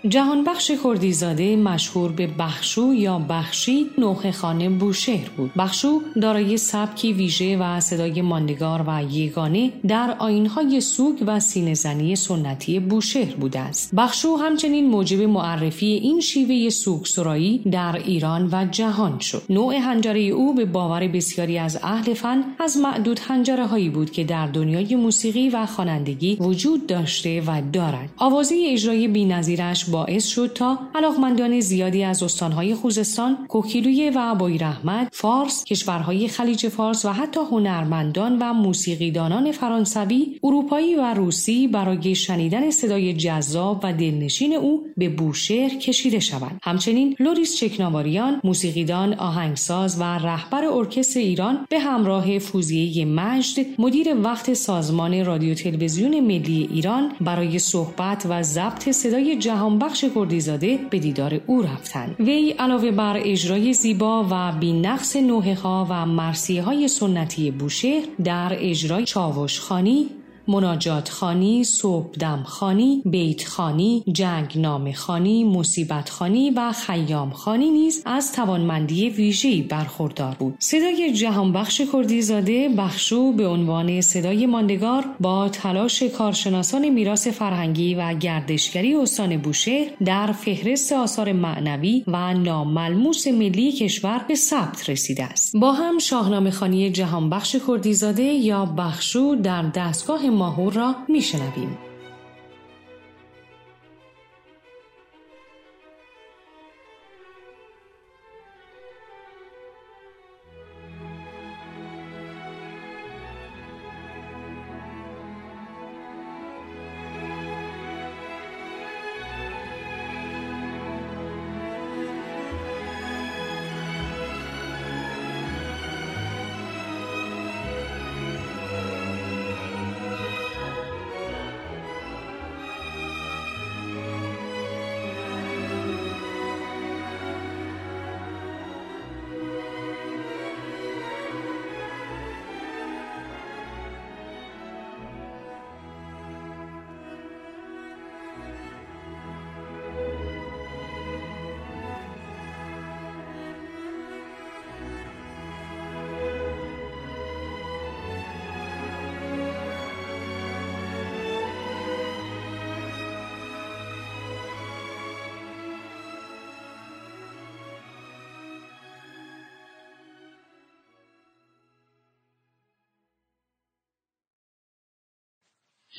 جهانبخش 0.08 0.70
کردیزاده 0.84 1.56
مشهور 1.56 2.12
به 2.12 2.26
بخشو 2.26 2.94
یا 2.94 3.18
بخشی 3.28 3.86
نوخ 3.98 4.30
خانه 4.30 4.68
بوشهر 4.68 5.28
بود. 5.36 5.50
بخشو 5.58 6.00
دارای 6.22 6.56
سبکی 6.56 7.12
ویژه 7.12 7.56
و 7.56 7.80
صدای 7.80 8.22
ماندگار 8.22 8.84
و 8.86 9.02
یگانه 9.10 9.72
در 9.88 10.16
آینهای 10.18 10.80
سوگ 10.80 11.24
و 11.26 11.40
سینهزنی 11.40 12.16
سنتی 12.16 12.80
بوشهر 12.80 13.34
بوده 13.34 13.60
است. 13.60 13.94
بخشو 13.94 14.36
همچنین 14.36 14.88
موجب 14.90 15.22
معرفی 15.22 15.86
این 15.86 16.20
شیوه 16.20 16.70
سوگ 16.70 17.06
سرایی 17.06 17.58
در 17.58 17.96
ایران 18.04 18.48
و 18.52 18.66
جهان 18.70 19.18
شد. 19.18 19.42
نوع 19.50 19.74
هنجره 19.74 20.20
او 20.20 20.54
به 20.54 20.64
باور 20.64 21.08
بسیاری 21.08 21.58
از 21.58 21.78
اهل 21.82 22.14
فن 22.14 22.44
از 22.60 22.76
معدود 22.76 23.20
هنجره 23.28 23.66
هایی 23.66 23.88
بود 23.88 24.10
که 24.10 24.24
در 24.24 24.46
دنیای 24.46 24.96
موسیقی 24.96 25.48
و 25.48 25.66
خوانندگی 25.66 26.36
وجود 26.40 26.86
داشته 26.86 27.42
و 27.46 27.62
دارد. 27.72 28.08
آوازه 28.16 28.54
اجرای 28.68 29.08
بینظیرش 29.08 29.90
باعث 29.96 30.26
شد 30.26 30.52
تا 30.54 30.78
علاقمندان 30.94 31.60
زیادی 31.60 32.04
از 32.04 32.22
استانهای 32.22 32.74
خوزستان 32.74 33.46
کوکیلویه 33.48 34.10
و 34.10 34.48
رحمت 34.60 35.08
فارس 35.12 35.64
کشورهای 35.64 36.28
خلیج 36.28 36.68
فارس 36.68 37.04
و 37.04 37.08
حتی 37.08 37.40
هنرمندان 37.50 38.38
و 38.38 38.52
موسیقیدانان 38.52 39.52
فرانسوی 39.52 40.38
اروپایی 40.44 40.94
و 40.94 41.14
روسی 41.14 41.68
برای 41.68 42.14
شنیدن 42.14 42.70
صدای 42.70 43.12
جذاب 43.12 43.80
و 43.82 43.92
دلنشین 43.92 44.54
او 44.54 44.86
به 44.96 45.08
بوشهر 45.08 45.68
کشیده 45.68 46.20
شوند. 46.20 46.60
همچنین 46.62 47.16
لوریس 47.20 47.56
چکناواریان 47.56 48.40
موسیقیدان 48.44 49.14
آهنگساز 49.14 50.00
و 50.00 50.02
رهبر 50.02 50.64
ارکستر 50.64 51.20
ایران 51.20 51.66
به 51.70 51.78
همراه 51.78 52.38
فوزیه 52.38 53.04
مجد 53.04 53.66
مدیر 53.78 54.16
وقت 54.24 54.54
سازمان 54.54 55.24
رادیو 55.24 55.54
تلویزیون 55.54 56.20
ملی 56.20 56.68
ایران 56.72 57.12
برای 57.20 57.58
صحبت 57.58 58.26
و 58.28 58.42
ضبط 58.42 58.90
صدای 58.90 59.38
جهانبخش 59.86 60.04
کردیزاده 60.14 60.78
به 60.90 60.98
دیدار 60.98 61.40
او 61.46 61.62
رفتند 61.62 62.16
وی 62.20 62.50
علاوه 62.50 62.90
بر 62.90 63.20
اجرای 63.24 63.72
زیبا 63.72 64.26
و 64.30 64.52
بینقص 64.60 65.16
نوحه 65.16 65.54
ها 65.54 65.86
و 65.90 66.06
مرثیه 66.06 66.62
های 66.62 66.88
سنتی 66.88 67.50
بوشهر 67.50 68.02
در 68.24 68.56
اجرای 68.58 69.04
چاوش 69.04 69.60
خوانی 69.60 70.08
مناجات 70.48 71.08
خانی، 71.08 71.64
صبح 71.64 72.42
خانی، 72.44 73.02
بیت 73.04 73.48
خانی، 73.48 74.04
جنگ 74.12 74.52
نام 74.56 74.92
خانی، 74.92 75.44
مصیبت 75.44 76.10
خانی 76.10 76.50
و 76.50 76.72
خیام 76.72 77.30
خانی 77.30 77.70
نیز 77.70 78.02
از 78.06 78.32
توانمندی 78.32 79.10
ویژه‌ای 79.10 79.62
برخوردار 79.62 80.36
بود. 80.38 80.54
صدای 80.58 81.12
جهانبخش 81.12 81.80
کردیزاده 81.92 82.68
بخشو 82.68 83.32
به 83.32 83.46
عنوان 83.46 84.00
صدای 84.00 84.46
ماندگار 84.46 85.04
با 85.20 85.48
تلاش 85.48 86.02
کارشناسان 86.02 86.88
میراث 86.88 87.28
فرهنگی 87.28 87.94
و 87.94 88.14
گردشگری 88.14 88.94
استان 88.94 89.36
بوشهر 89.36 89.86
در 90.04 90.32
فهرست 90.32 90.92
آثار 90.92 91.32
معنوی 91.32 92.04
و 92.06 92.34
ناملموس 92.34 93.26
ملی 93.26 93.72
کشور 93.72 94.24
به 94.28 94.34
ثبت 94.34 94.90
رسیده 94.90 95.24
است. 95.24 95.56
با 95.56 95.72
هم 95.72 95.98
شاهنامه 95.98 96.50
خانی 96.50 96.90
جهانبخش 96.90 97.56
کردیزاده 97.68 98.22
یا 98.22 98.64
بخشو 98.64 99.34
در 99.42 99.62
دستگاه 99.62 100.30
ماهور 100.36 100.72
را 100.72 100.94
میشنویم. 101.08 101.78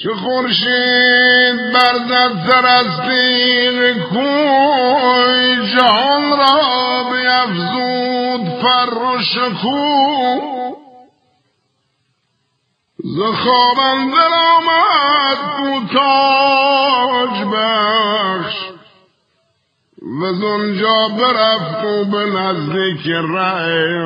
چه 0.08 0.14
خورشید 0.14 1.74
برزد 1.74 2.32
سر 2.48 2.66
از 2.66 2.86
تیغ 3.08 3.98
کوی 4.10 5.76
جهان 5.76 6.38
را 6.38 7.04
بیفزود 7.12 8.62
فر 8.62 8.94
و 8.94 9.20
شکو 9.22 9.88
ز 13.04 13.20
خوابم 13.44 14.12
دل 14.12 14.34
آمد 14.56 15.40
تاج 15.94 17.44
بخش 17.54 18.56
و 20.22 20.34
زنجا 20.34 21.08
برفت 21.08 21.86
و 21.86 22.06
به 22.06 22.26
نزدیک 22.26 23.08
رای. 23.08 23.98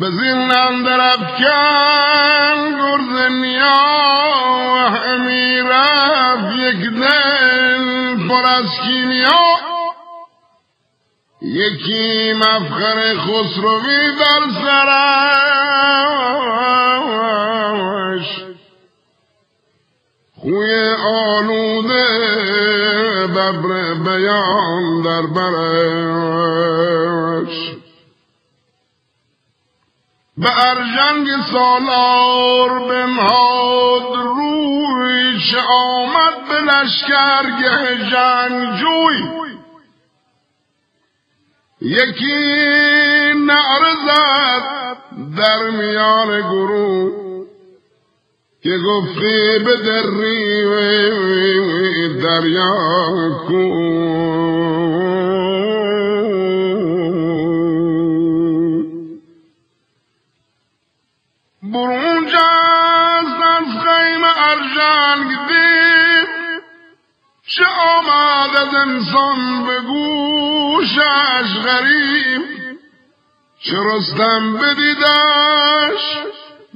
به 0.00 0.10
زندان 0.10 0.82
در 0.82 1.00
افکن 1.00 2.58
گرز 2.78 3.30
نیا 3.30 4.88
همی 4.88 5.60
رفت 5.60 6.52
یک 6.56 6.82
دل 7.00 8.28
پر 8.28 8.46
از 8.46 8.66
کیمیا. 8.84 9.46
یکی 11.42 12.32
مفخر 12.32 13.14
خسروی 13.18 14.16
در 14.20 14.42
سرش. 14.62 15.06
خوی 20.36 20.74
آلوده 21.04 22.06
ببر 23.26 23.94
بیان 23.94 25.02
در 25.02 25.26
برش. 25.26 25.66
به 30.38 30.50
ارجنگ 30.66 31.28
سالار 31.52 32.78
بنهاد 32.88 34.16
روی 34.16 35.38
چه 35.50 35.60
آمد 35.68 36.48
به 36.48 36.60
لشکرگه 36.60 38.10
جنگجوی. 38.10 39.36
یکی 41.80 42.36
نعرزد 43.46 44.62
در 45.36 45.70
میان 45.70 46.40
گروه 46.40 47.26
که 48.62 48.78
گفتی 48.78 49.58
به 49.64 49.76
دری 49.76 50.66
دریا 52.22 52.74
کن 53.48 53.86
برون 61.76 62.26
جست 62.26 63.40
از 63.56 63.68
خیم 63.84 64.24
ارجنگ 64.24 65.28
دید 65.48 66.28
چه 67.46 67.64
آمد 67.64 68.56
از 68.56 68.74
انسان 68.74 69.66
به 69.66 69.80
گوشش 69.80 71.48
غریب 71.64 72.42
چه 73.60 73.76
رستم 73.84 74.42
بدیدش 74.52 76.04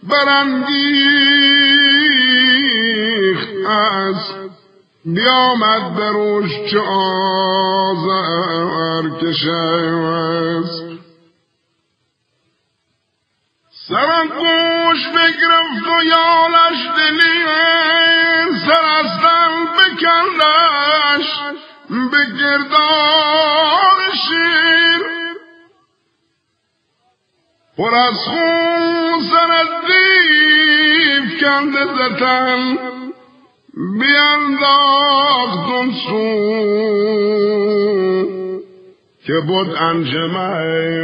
برانگیخت 0.02 0.70
از 3.68 4.20
بیامد 5.04 5.94
بروش 5.96 6.50
چه 6.70 6.80
آزر 6.80 8.30
کشه 9.20 10.89
سر 13.90 14.26
گوش 14.26 15.09
بگرفت 15.09 15.87
و 15.87 16.05
یالش 16.05 16.81
دلی 16.96 17.38
سر 18.66 18.85
از 19.00 19.12
بکندش 19.79 21.29
به 21.88 22.22
گردار 22.38 23.98
شیر. 24.29 25.03
پر 27.79 27.94
از 27.94 28.14
خون 28.14 29.20
سر 29.31 29.50
دیف 29.87 31.40
کنده 31.40 31.85
زتن 31.85 32.79
بیانداخت 34.00 35.66
سو 36.09 36.24
که 39.26 39.40
بود 39.46 39.68
انجمه 39.81 41.00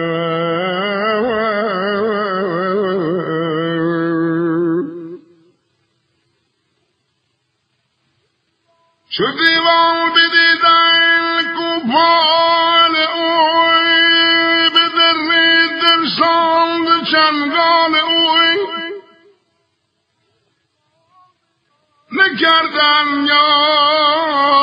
چو 9.16 9.24
دیوان 9.24 10.12
بدیدن 10.12 11.42
کوپال 11.56 12.94
اوی 12.96 14.70
به 14.74 14.84
درید 14.98 15.72
درساند 15.82 16.88
چنگال 17.12 17.94
اوی. 17.94 18.52
نکردن 22.12 23.08
یاد 23.26 24.56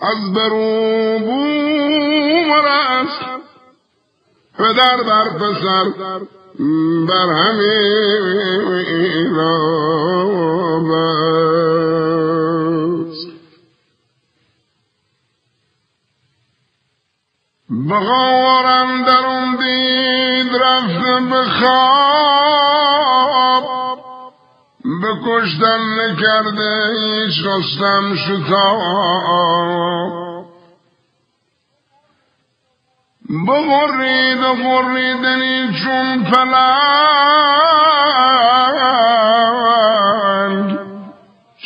از 0.00 0.20
برو 0.34 1.18
بومرست 1.18 3.20
پدر 4.58 4.98
بر 5.02 5.28
پسر 5.38 5.84
بر 6.58 7.32
همین 7.32 8.24
بست 10.88 13.28
بغارم 17.90 19.04
درون 19.04 19.56
دید 19.56 20.52
رفت 20.62 21.04
بخواب 21.32 22.44
بکشتن 25.02 25.80
نکرده 25.98 26.72
هیچ 26.96 27.36
خواستم 27.44 28.04
شتاب. 28.14 30.23
بغرید 33.42 34.42
و 34.42 34.54
غریدنی 34.54 35.72
چون 35.84 36.24
پلنگ. 36.24 36.64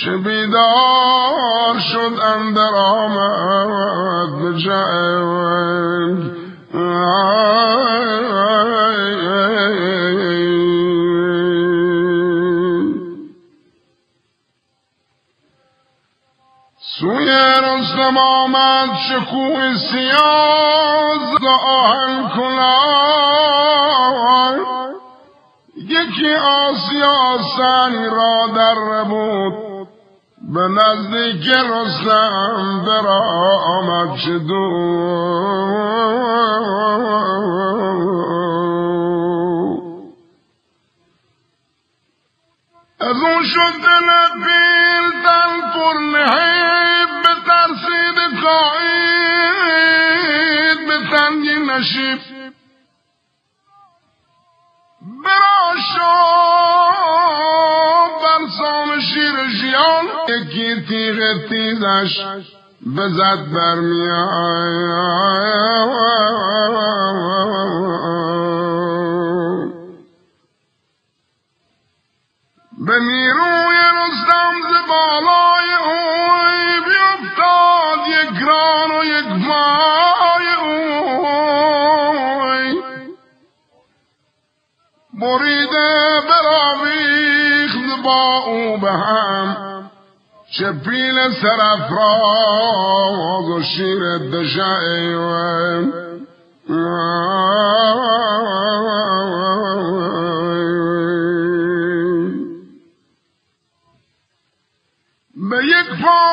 چه 0.04 0.16
بیدار 0.16 1.78
شد 1.92 2.12
اندر 2.22 2.74
آمد 2.74 4.56
جنگ. 4.56 6.20
سوی 17.00 17.30
رستم 17.62 18.16
آمد 18.18 18.90
شکوه 19.08 19.76
سیاز 19.92 21.44
آهن 21.66 22.28
کلاه. 22.36 23.78
یکی 25.76 26.34
آسیا 26.34 27.38
سنگ 27.56 28.04
را 28.04 28.46
در 28.56 29.04
بود 29.04 29.88
به 30.54 30.68
نزدیک 30.68 31.48
رستم 31.48 32.84
برا 32.86 33.20
آمد 33.66 34.16
دو 34.48 34.68
از 43.00 43.16
اون 43.16 43.44
شد 43.44 43.72
دل 43.82 44.08
پیل 44.44 45.06
تن 45.24 45.52
پر 45.74 45.96
نهیب 45.98 47.10
به 47.22 47.34
ترسید 47.46 48.18
قاید 48.42 49.98
به 50.88 50.96
تنگی 51.10 51.58
نشیب. 51.58 52.20
برا 55.24 55.68
شد 55.94 56.90
بر 58.22 58.42
سام 58.58 58.88
شیر 59.00 59.36
ژیان 59.60 60.04
یکی 60.28 60.70
تیغ 60.88 61.18
تیزش 61.48 62.14
بزد 62.96 63.40
برمیاد 63.54 64.68
به 72.88 72.98
نیروی 72.98 73.78
رستم 73.98 74.54
ز 74.68 74.72
بالای 74.88 75.70
اوی 75.84 76.80
بیفتاد 76.86 78.00
یک 78.08 78.30
گران 78.40 78.90
و 78.90 79.04
یک 79.04 79.28
مای 79.48 80.48
اوی. 80.62 81.04
بریده 85.20 85.90
براویخت 86.28 87.88
با 88.04 88.38
او 88.46 88.78
به 88.78 88.92
هم 88.92 89.48
چه 90.58 90.72
پیل 90.72 91.16
سرفراز 91.42 92.68
و 93.48 93.62
شیر 93.62 94.18
دشه 94.18 95.08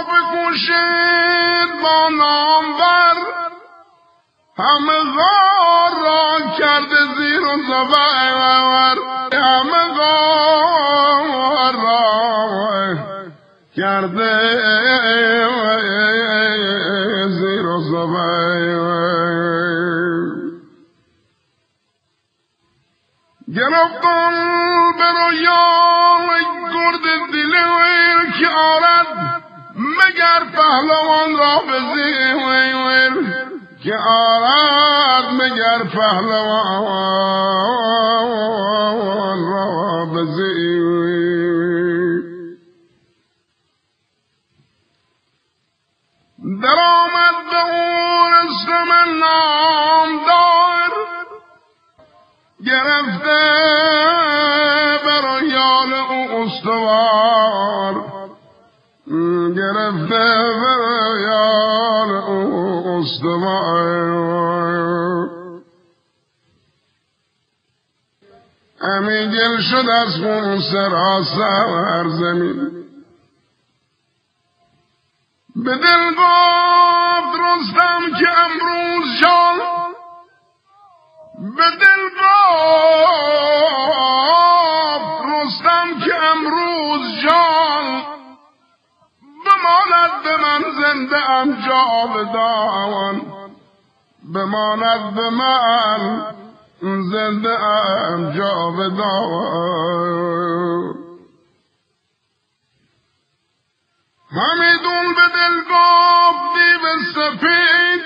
بکوشید 0.04 1.82
با 1.84 2.10
نامور 2.10 3.18
همه 4.58 5.00
غار 5.16 5.92
را 6.04 6.40
کرده 6.58 7.02
زیر 7.18 7.42
و 7.42 7.58
زبر. 7.68 8.98
همه 9.34 9.84
غار 9.98 11.74
را 11.74 12.96
کرده 13.76 14.32
زیر 17.28 17.66
و 17.66 17.82
زبر. 17.82 18.76
گرفتم 23.56 24.32
به 24.98 25.08
رویان 25.20 26.28
گرد 26.74 27.06
دلویر 27.32 28.32
که 28.40 28.48
آرد 28.48 28.95
مگر 30.16 30.44
پهلوان 30.52 31.38
را 31.38 31.60
به 31.68 31.80
زیر 31.96 32.36
که 33.84 33.96
آرد 34.08 35.26
مگر 35.34 35.84
پهلوان 35.84 37.00
را 39.52 40.06
به 40.06 40.24
در 46.62 46.80
آمد 46.80 47.36
به 47.52 47.62
اون 47.72 48.34
اسم 48.34 48.90
نامدار 49.20 50.92
گرفته 52.66 53.42
برایان 55.06 55.94
أو 55.94 56.44
استوار. 56.44 57.15
همین 68.82 69.32
گل 69.32 69.62
شد 69.62 69.90
از 69.90 70.16
خون 70.22 70.62
سراسر 70.72 72.08
زمین. 72.10 72.86
به 75.56 75.76
دل 75.78 76.14
گفت 76.16 77.40
رستم 77.40 78.02
که 78.20 78.30
امروز 78.46 79.06
جان 79.22 79.60
به 81.38 81.70
دل 81.82 82.02
گفت 82.20 82.66
رستم 85.26 85.88
که 86.06 86.16
امروز 86.16 87.04
جان 87.24 87.55
به 90.26 90.38
من 90.38 90.64
زنده 90.82 91.30
ام 91.30 91.62
جاودان 91.68 93.22
بماند 94.34 95.16
به 95.16 95.30
من 95.30 96.34
زنده 97.12 97.60
ام 97.64 98.32
جاودان 98.32 99.86
همیدون 104.32 105.14
به 105.16 105.28
دل 105.36 105.62
گفتی 105.62 106.78
به 106.82 106.94
سفید 107.16 108.04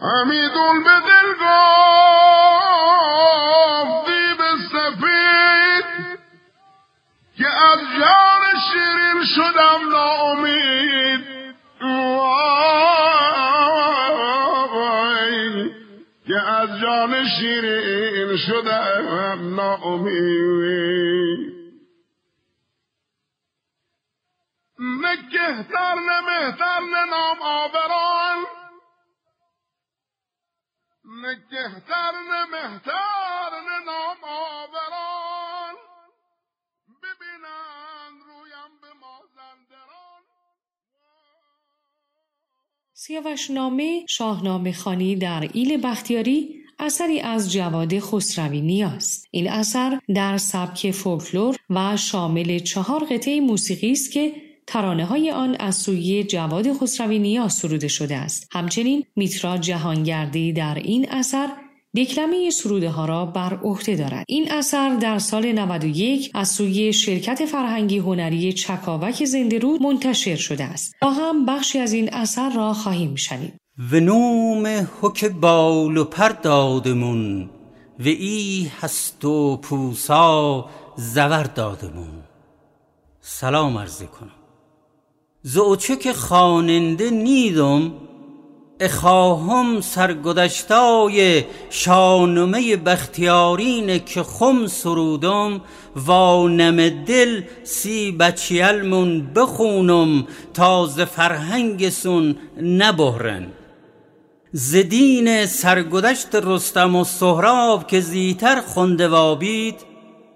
همیدون 0.00 0.82
به 0.84 0.96
دل 1.06 1.28
گفتی 1.40 1.84
به 4.38 4.50
سفید 4.72 5.86
که 7.36 7.48
از 7.48 7.78
جان 7.98 8.41
شیرین 8.70 9.24
شدم 9.36 9.88
ناامید. 9.88 11.22
که 16.26 16.40
از 16.40 16.80
جان 16.80 17.28
شیرین 17.28 18.36
شدم 18.36 19.54
ناامید. 19.54 20.72
نه 26.06 26.20
مهتر 26.20 26.80
نه 26.92 27.04
نام 27.10 27.42
آوران. 27.42 28.46
نگهتر 31.04 32.12
نه 32.30 32.44
مهتر 32.44 32.94
نه 32.94 33.31
نام 33.31 33.31
سیاوش 43.06 43.50
نامه 43.50 44.04
شاهنامه 44.08 44.72
خانی 44.72 45.16
در 45.16 45.48
ایل 45.52 45.80
بختیاری 45.84 46.54
اثری 46.78 47.20
از 47.20 47.52
جواد 47.52 47.98
خسروی 47.98 48.60
نیاست. 48.60 49.28
این 49.30 49.50
اثر 49.50 50.00
در 50.14 50.38
سبک 50.38 50.90
فولکلور 50.90 51.56
و 51.70 51.96
شامل 51.96 52.58
چهار 52.58 53.04
قطعه 53.04 53.40
موسیقی 53.40 53.92
است 53.92 54.12
که 54.12 54.32
ترانه 54.66 55.04
های 55.04 55.30
آن 55.30 55.56
از 55.60 55.76
سوی 55.76 56.24
جواد 56.24 56.72
خسروی 56.72 57.18
نیا 57.18 57.48
سروده 57.48 57.88
شده 57.88 58.16
است. 58.16 58.48
همچنین 58.52 59.04
میترا 59.16 59.56
جهانگردی 59.58 60.52
در 60.52 60.74
این 60.74 61.10
اثر 61.10 61.48
دکلمه 61.96 62.50
سروده 62.50 62.90
ها 62.90 63.04
را 63.04 63.26
بر 63.26 63.58
عهده 63.62 63.96
دارد. 63.96 64.24
این 64.28 64.52
اثر 64.52 64.94
در 64.94 65.18
سال 65.18 65.52
91 65.52 66.30
از 66.34 66.48
سوی 66.48 66.92
شرکت 66.92 67.44
فرهنگی 67.44 67.98
هنری 67.98 68.52
چکاوک 68.52 69.24
زنده 69.24 69.58
رود 69.58 69.82
منتشر 69.82 70.36
شده 70.36 70.64
است. 70.64 70.94
با 71.02 71.10
هم 71.10 71.46
بخشی 71.46 71.78
از 71.78 71.92
این 71.92 72.14
اثر 72.14 72.50
را 72.56 72.72
خواهیم 72.74 73.14
شنید. 73.14 73.54
و 73.92 74.00
نوم 74.00 74.88
حک 75.00 75.24
بال 75.24 75.96
و 75.96 76.04
پر 76.04 76.28
دادمون 76.28 77.50
و 77.98 78.08
ای 78.08 78.70
هست 78.80 79.24
و 79.24 79.56
پوسا 79.56 80.70
زور 80.96 81.42
دادمون 81.42 82.22
سلام 83.20 83.78
عرض 83.78 84.02
کنم 84.02 84.30
که 86.00 86.12
خاننده 86.12 87.10
نیدم 87.10 87.92
اخواهم 88.82 89.80
سرگدشتای 89.80 91.44
شانمه 91.70 92.76
بختیارین 92.76 93.98
که 93.98 94.22
خم 94.22 94.66
سرودم 94.66 95.60
و 96.08 96.12
نم 96.48 97.04
دل 97.04 97.42
سی 97.64 98.12
بچیلمون 98.12 99.32
بخونم 99.34 100.26
تا 100.54 100.86
ز 100.86 101.00
فرهنگ 101.00 101.88
سون 101.88 102.36
نبهرن. 102.62 103.46
زدین 104.52 105.46
سرگدشت 105.46 106.34
رستم 106.34 106.96
و 106.96 107.04
سهراب 107.04 107.86
که 107.86 108.00
زیتر 108.00 108.60
خونده 108.60 109.08
وابید 109.08 109.76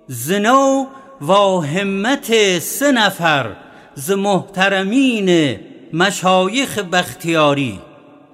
زنو 0.07 0.87
و 1.29 1.61
همت 1.61 2.59
سه 2.59 2.93
نفر 2.93 3.57
ز 3.95 4.11
محترمین 4.11 5.59
مشایخ 5.93 6.79
بختیاری. 6.79 7.86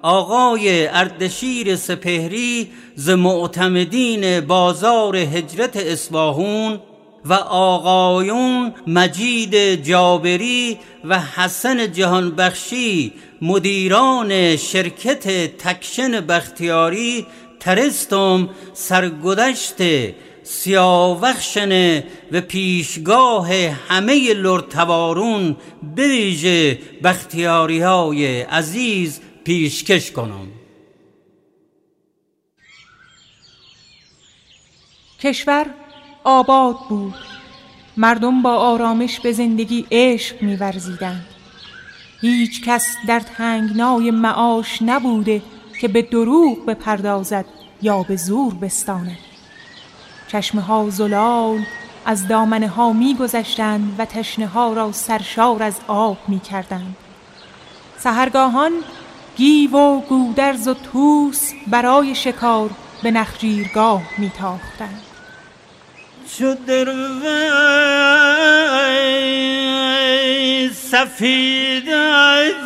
آقای 0.03 0.87
اردشیر 0.87 1.75
سپهری 1.75 2.67
ز 2.95 3.09
معتمدین 3.09 4.39
بازار 4.39 5.15
هجرت 5.15 5.77
اصباهون 5.77 6.79
و 7.25 7.33
آقایون 7.33 8.73
مجید 8.87 9.83
جابری 9.83 10.77
و 11.05 11.19
حسن 11.19 11.91
جهانبخشی 11.91 13.13
مدیران 13.41 14.55
شرکت 14.55 15.57
تکشن 15.57 16.19
بختیاری 16.19 17.25
ترستم 17.59 18.49
سرگذشت 18.73 19.75
سیاوخشنه 20.43 22.03
و 22.31 22.41
پیشگاه 22.41 23.53
همه 23.89 24.33
لرتوارون 24.33 25.55
بویژه 25.95 26.79
بختیاری 27.03 27.79
های 27.79 28.41
عزیز 28.41 29.19
پیشکش 29.43 30.11
کنم. 30.11 30.47
کشور 35.19 35.65
آباد 36.23 36.77
بود. 36.89 37.15
مردم 37.97 38.41
با 38.41 38.55
آرامش 38.55 39.19
به 39.19 39.31
زندگی 39.31 39.87
عشق 39.91 40.41
میورزیدند. 40.41 41.25
هیچ 42.21 42.63
کس 42.63 42.85
در 43.07 43.19
تنگنای 43.19 44.11
معاش 44.11 44.81
نبوده 44.81 45.41
که 45.81 45.87
به 45.87 46.01
دروغ 46.01 46.65
بپردازد 46.65 47.45
یا 47.81 48.03
به 48.03 48.15
زور 48.15 48.53
بستاند. 48.53 49.17
چشمه 50.27 50.61
ها 50.61 50.89
زلال 50.89 51.65
از 52.05 52.27
دامنه 52.27 52.67
ها 52.67 52.93
می 52.93 53.15
گذشتند 53.15 53.95
و 53.97 54.05
تشنه 54.05 54.47
ها 54.47 54.73
را 54.73 54.91
سرشار 54.91 55.63
از 55.63 55.79
آب 55.87 56.17
می 56.27 56.39
کردند 56.39 56.95
سهرگاهان 57.97 58.71
گیو 59.37 59.77
و 59.77 60.01
گودرز 60.01 60.67
و 60.67 60.73
توس 60.73 61.51
برای 61.67 62.15
شکار 62.15 62.69
به 63.03 63.11
نخجیرگاه 63.11 64.01
می 64.17 64.29
تاختند 64.29 65.01
چو 66.37 66.55
سفید 70.73 71.89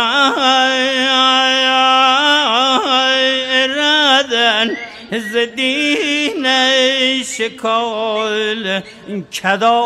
ردن 3.77 4.77
زدین 5.33 6.47
شکال 7.23 8.81
کدا 9.33 9.83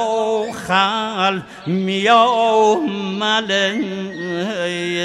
خل 0.68 1.40
میا 1.68 2.76
مل 3.20 3.52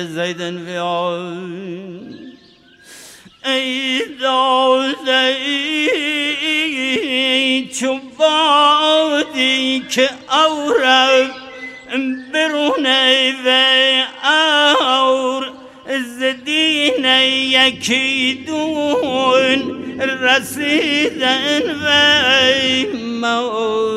زیدن 0.07 0.57
ویا 0.67 1.33
ای 3.45 4.01
دازه 4.21 5.37
چو 7.81 7.99
بادی 8.19 9.81
که 9.91 10.11
اورد 10.31 11.52
برونه 12.33 13.33
و 13.47 13.49
اور 14.85 15.45
زدین 16.19 17.05
یکی 17.05 18.45
دون 18.47 19.61
رسیدن 20.01 21.63
و 21.85 21.89
مور. 22.97 23.93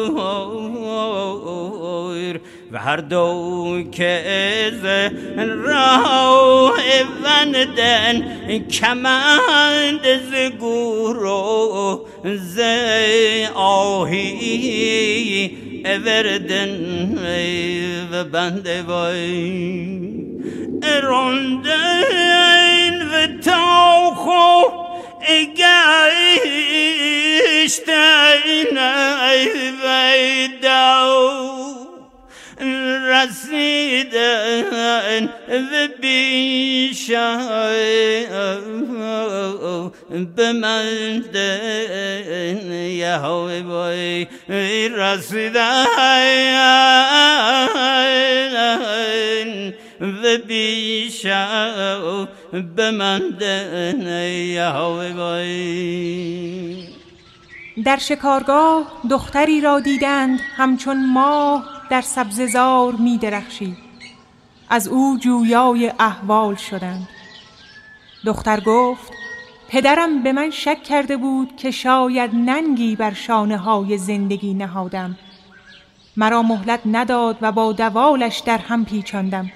و 2.72 2.78
هر 2.80 2.98
دو 2.98 3.84
که 3.92 4.24
از 4.68 4.86
راه 5.66 6.80
وندن 7.24 8.16
کمند 8.60 10.06
ز 10.32 10.52
گورو 10.60 12.06
ز 12.24 12.60
آهی 13.56 14.36
اوردن 15.86 17.18
و 18.12 18.24
بنده 18.24 18.82
وای 18.82 20.02
اراندن 20.84 22.22
و 23.14 23.28
تاخو 23.42 24.62
گشتن 27.56 28.78
ویدو 29.84 31.65
رسیدن 33.12 34.64
و 35.48 35.88
بیشه 36.02 37.38
به 40.36 40.52
من 40.52 41.24
یهوه 42.72 43.62
بای 43.62 44.28
رسیدن 44.90 45.86
و 50.02 50.38
بیشه 50.48 51.48
به 52.76 52.92
من 52.92 53.22
یهوه 54.54 55.14
بای 55.14 56.76
در 57.86 57.98
شکارگاه 57.98 59.02
دختری 59.10 59.62
را 59.62 59.80
دیدند 59.80 60.40
همچون 60.56 61.06
ماه 61.14 61.75
در 61.90 62.02
سبززار 62.02 62.94
می 62.94 63.18
درخشید 63.18 63.78
از 64.70 64.88
او 64.88 65.18
جویای 65.18 65.94
احوال 66.00 66.56
شدند. 66.56 67.08
دختر 68.26 68.60
گفت 68.60 69.12
پدرم 69.70 70.24
به 70.24 70.32
من 70.32 70.50
شک 70.50 70.84
کرده 70.84 71.18
بود 71.18 71.56
که 71.56 71.72
شاید 71.72 72.32
ننگی 72.36 72.96
بر 72.96 73.14
شانه 73.14 73.58
های 73.58 73.98
زندگی 73.98 74.54
نهادم. 74.54 75.18
مرا 76.18 76.42
مهلت 76.42 76.82
نداد 76.86 77.38
و 77.42 77.52
با 77.52 77.72
دوالش 77.72 78.40
در 78.40 78.58
هم 78.58 78.86
پیچاندم. 78.86 79.52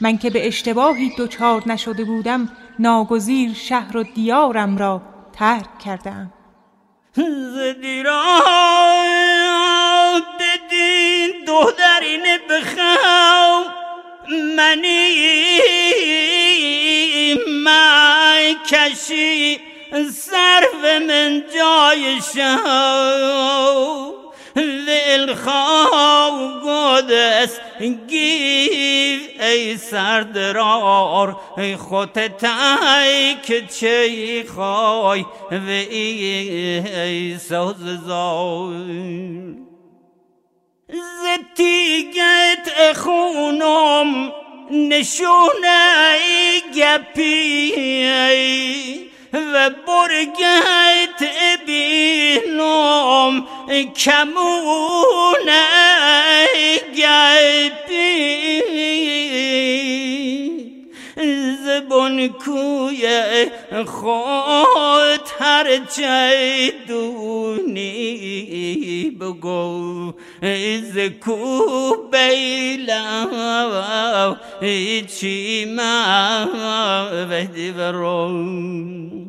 من 0.00 0.18
که 0.18 0.30
به 0.30 0.46
اشتباهی 0.46 1.12
دچار 1.18 1.62
نشده 1.66 2.04
بودم 2.04 2.48
ناگزیر 2.78 3.54
شهر 3.54 3.96
و 3.96 4.02
دیارم 4.02 4.78
را 4.78 5.02
ترک 5.32 5.78
کردم 5.78 6.32
بخوام. 12.58 13.64
منی 14.56 15.18
من 17.64 18.54
کشی 18.70 19.60
صرف 20.12 20.84
من 21.08 21.42
جای 21.54 22.20
شو. 22.34 24.18
للخاو 24.60 26.60
گودس 26.60 27.58
گیو 28.08 29.20
ای 29.40 29.76
سردرار 29.76 31.36
ای 31.56 31.76
خود 31.76 32.26
تای 32.26 33.36
که 33.42 33.66
چی 33.66 34.44
خای 34.44 35.24
و 35.50 35.68
ای 35.90 37.38
سوز 37.38 38.08
زای 40.92 40.98
زتیگت 41.22 42.72
اخونم 42.90 44.32
نشونه 44.70 46.18
گپی 46.76 47.72
و 49.32 49.70
برگت 49.86 51.20
بینم 51.66 53.46
کمون 53.96 55.50
گپی. 56.96 58.58
زبون 61.80 62.28
کوی 62.28 63.06
خود 63.86 65.20
هر 65.40 65.84
چه 65.84 66.72
دونی 66.88 67.90
بگو 69.20 70.12
از 70.42 70.98
کو 71.24 71.94
بیلا 72.12 73.26
چی 75.06 75.64
ما 75.76 76.46
بدی 77.30 77.72
برون 77.72 79.28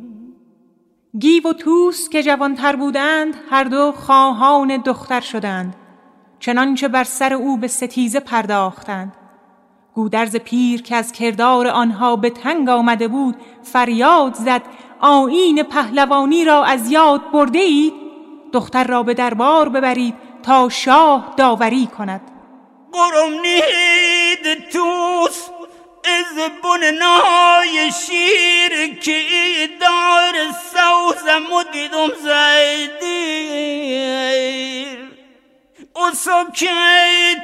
گیو 1.20 1.50
و 1.50 1.54
توس 1.54 2.10
که 2.10 2.24
جوانتر 2.24 2.76
بودند 2.76 3.36
هر 3.50 3.64
دو 3.64 3.92
خواهان 3.92 4.78
دختر 4.78 5.22
شدند. 5.22 5.76
چنانچه 6.40 6.88
بر 6.88 7.04
سر 7.04 7.34
او 7.34 7.58
به 7.58 7.68
ستیزه 7.68 8.20
پرداختند. 8.20 9.19
گودرز 9.96 10.36
پیر 10.36 10.82
که 10.82 10.96
از 10.96 11.12
کردار 11.12 11.68
آنها 11.68 12.16
به 12.16 12.30
تنگ 12.30 12.70
آمده 12.70 13.08
بود 13.08 13.36
فریاد 13.64 14.34
زد 14.34 14.62
آین 15.00 15.64
پهلوانی 15.64 16.46
را 16.46 16.64
از 16.64 16.92
یاد 16.92 17.32
برده 17.32 17.60
اید 17.60 17.94
دختر 18.54 18.84
را 18.84 19.04
به 19.04 19.14
دربار 19.14 19.70
ببرید 19.70 20.16
تا 20.44 20.70
شاه 20.70 21.34
داوری 21.38 21.88
کند. 21.88 22.22
قرم 22.92 23.42
نید 23.42 24.70
توس 24.70 25.50
از 26.04 26.38
نای 27.00 27.92
شیر 27.92 29.00
که 29.00 29.22
دار 29.82 30.36
سوزم 30.52 31.54
و 31.54 31.64
دیدم 31.72 32.10
زیدیر. 32.24 33.10
او 35.96 36.12
که 36.54 36.70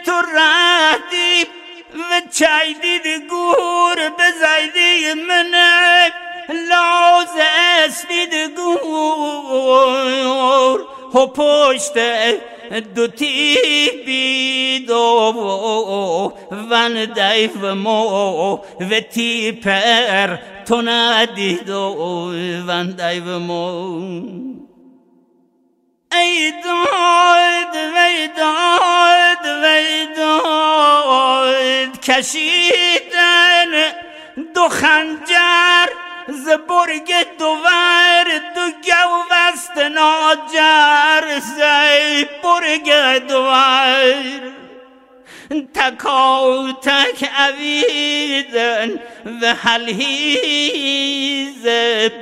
تو 0.06 0.12
ردی 0.12 1.46
و 1.96 2.22
چایدید 2.32 3.28
گور 3.30 3.96
بزایدی 3.96 5.14
منه 5.28 6.12
لاز 6.70 7.36
اسبید 7.86 8.34
گور 8.56 9.76
و 11.14 11.28
پشت 11.28 11.94
دوتی 12.96 13.58
بیدو 14.06 15.34
ون 16.72 17.06
دیف 17.06 17.64
مو 17.64 18.54
و 18.80 19.00
تی 19.14 19.52
پر 19.52 20.38
تو 20.66 20.82
ندیدو 20.82 22.32
ون 22.68 22.92
دیف 22.92 23.24
مو. 23.24 24.55
ای 26.16 26.52
داد 26.64 27.76
وی 27.76 28.28
داد 28.28 29.46
وی 29.64 30.08
داد 30.16 32.00
کشیدن 32.02 33.72
دو 34.54 34.70
خنجر 34.70 35.90
ز 36.28 36.50
برگ 36.50 37.38
دوور 37.40 38.28
دو 38.56 38.66
گو 38.72 39.24
وست 39.32 39.78
ناجر. 39.78 41.40
زی 41.40 42.26
برگ 42.44 42.90
دوور 43.28 44.65
تکا 45.50 46.72
تک 46.82 47.30
اویدن 47.40 48.90
و 49.42 49.54
حلیز 49.54 51.16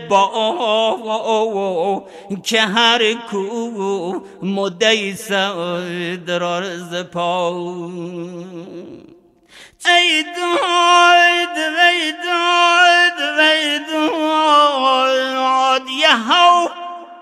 با 0.10 2.06
که 2.44 2.62
هر 2.62 3.14
کو 3.14 4.20
مدیس 4.42 5.32
درار 6.28 6.78
ز 6.78 6.96
پا 7.14 7.50
ای 9.86 10.24
داد 10.24 11.58
وی 11.58 12.12
داد 12.24 13.20
وی 13.40 13.80
داد 13.92 14.54
هاو 16.28 16.70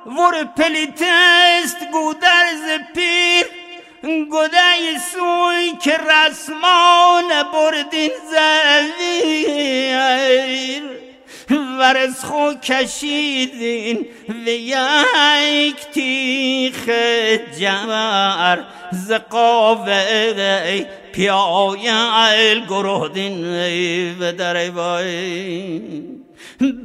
ور 0.05 0.43
پلیتست 0.43 1.91
گودرز 1.91 2.65
پیر. 2.95 3.60
گدای 4.03 4.97
سوی 5.11 5.71
که 5.83 5.97
رسمان 5.97 7.43
بردین 7.53 8.11
زویر 9.19 10.83
ورز 11.79 12.23
خو 12.23 12.53
کشیدین 12.53 14.07
و 14.45 14.49
یک 14.49 15.75
تیخ 15.93 16.89
جمر 17.59 18.59
ز 18.91 19.11
قاوه 19.11 20.85
پیایل 21.13 22.65
گرودین 22.65 23.45
و 24.19 24.31
در 24.31 24.69
وای 24.69 25.81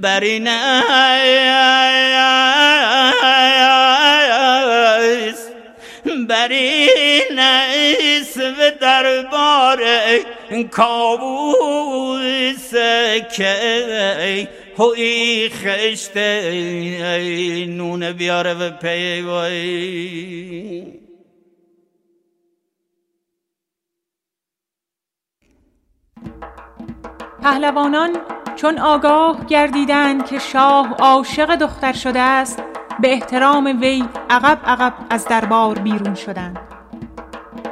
برین 0.00 0.48
برین 6.28 7.38
اسم 7.38 8.54
دربار 8.80 9.82
کابوس 10.70 12.70
که 13.36 14.48
هوی 14.78 15.48
خشت 15.48 16.16
نون 17.68 18.12
بیاره 18.12 18.54
و 18.54 18.70
پیوی. 18.70 20.26
پهلوانان 27.42 28.16
چون 28.56 28.78
آگاه 28.78 29.46
گردیدند 29.46 30.26
که 30.26 30.38
شاه 30.38 30.94
عاشق 30.98 31.56
دختر 31.56 31.92
شده 31.92 32.20
است 32.20 32.62
به 33.00 33.12
احترام 33.12 33.64
وی 33.80 34.04
عقب 34.30 34.58
عقب 34.66 34.92
از 35.10 35.24
دربار 35.24 35.78
بیرون 35.78 36.14
شدند. 36.14 36.58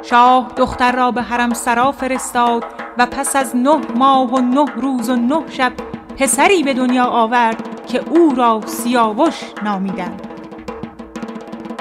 شاه 0.03 0.51
دختر 0.57 0.91
را 0.91 1.11
به 1.11 1.21
حرم 1.21 1.53
سرا 1.53 1.91
فرستاد 1.91 2.65
و 2.97 3.05
پس 3.05 3.35
از 3.35 3.55
نه 3.55 3.81
ماه 3.95 4.33
و 4.33 4.39
نه 4.39 4.65
روز 4.75 5.09
و 5.09 5.15
نه 5.15 5.43
شب 5.49 5.73
پسری 6.17 6.63
به 6.63 6.73
دنیا 6.73 7.05
آورد 7.05 7.85
که 7.85 8.03
او 8.09 8.33
را 8.35 8.61
سیاوش 8.65 9.41
نامیدند. 9.63 10.21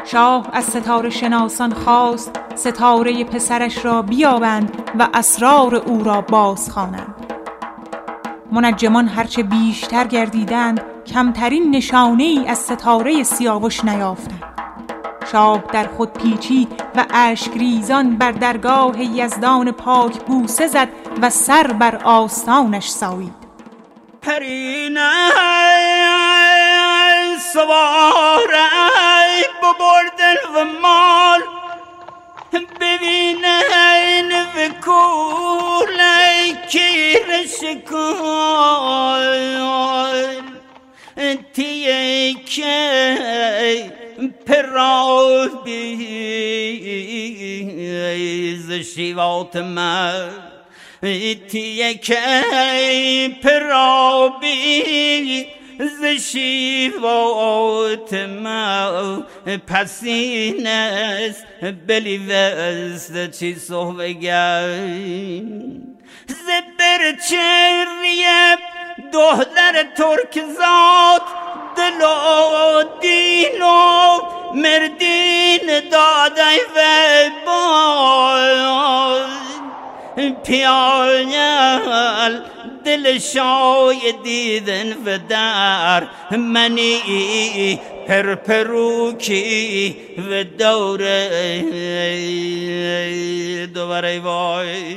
شاه 0.05 0.47
از 0.53 0.65
ستاره 0.65 1.11
شناسان 1.11 1.73
خواست 1.73 2.41
ستاره 2.55 3.25
پسرش 3.25 3.85
را 3.85 4.03
بیابند 4.03 4.83
و 4.99 5.09
اسرار 5.15 5.75
او 5.75 6.05
را 6.05 6.21
بازخوانند. 6.21 7.15
منجمان 8.53 9.09
هرچه 9.09 9.43
بیشتر 9.43 10.07
گردیدند 10.07 10.81
کمترین 11.07 11.71
نشانه 11.77 12.23
ای 12.23 12.49
از 12.49 12.59
ستاره 12.59 13.23
سیاوش 13.23 13.85
نیافتند 13.85 14.43
شاه 15.33 15.65
در 15.73 15.87
خود 15.97 16.13
پیچی 16.13 16.69
و 16.97 17.05
اشکریزان 17.15 18.17
بر 18.17 18.33
درگاه 18.33 19.01
یزدان 19.03 19.73
پاک 19.73 20.21
بوسه 20.21 20.67
زد 20.67 20.89
و 21.23 21.31
سر 21.31 21.67
بر 21.67 21.97
آستانش 22.05 22.89
سایید. 22.89 23.35
پرینه 24.23 25.11
سواره 27.53 28.69
ببردن 29.63 30.37
و 30.55 30.65
مال. 30.83 31.41
ببینن 32.81 34.33
و 34.57 34.69
کوله 34.85 36.53
کیر 36.71 37.47
شکال 37.61 39.25
تیه 39.35 39.64
که 42.57 43.93
پرا 44.47 45.51
بیز 45.65 45.83
شیوات 48.73 49.57
من. 49.57 50.31
تیه 51.49 51.95
که 51.95 52.45
پرا 53.43 54.33
بیز 54.41 55.45
ز 56.01 56.05
شیوات 56.05 58.15
ما 58.15 59.23
پسین 59.67 60.67
است 60.67 61.45
بلی 61.87 62.19
وست 62.19 63.31
چی 63.31 63.55
صحبگن 63.55 65.05
ز 66.27 66.47
برچریه 66.79 68.57
دهلر 69.13 69.83
ترک 69.97 70.41
زاد 70.59 71.44
دل 71.77 72.03
و 72.03 72.83
دین 73.01 73.63
و 73.63 74.21
مردین 74.55 75.89
داده 75.91 76.55
و 76.77 76.79
باز 77.47 79.45
پیال 80.45 81.35
دل 82.85 83.19
شای 83.19 84.15
دیدن 84.23 84.93
و 85.07 85.19
در 85.29 86.07
منی 86.37 87.81
پرپروکی 88.09 89.97
و 90.31 90.45
دوره. 90.45 91.65
دوباره 93.75 94.21
وای. 94.21 94.97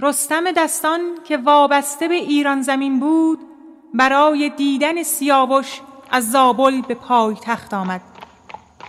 رستم 0.00 0.52
دستان 0.52 1.00
که 1.28 1.36
وابسته 1.36 2.08
به 2.08 2.14
ایران 2.14 2.62
زمین 2.62 3.00
بود 3.00 3.49
برای 3.94 4.50
دیدن 4.50 5.02
سیاوش 5.02 5.80
از 6.10 6.30
زابل 6.30 6.80
به 6.80 6.94
پای 6.94 7.34
تخت 7.34 7.74
آمد. 7.74 8.00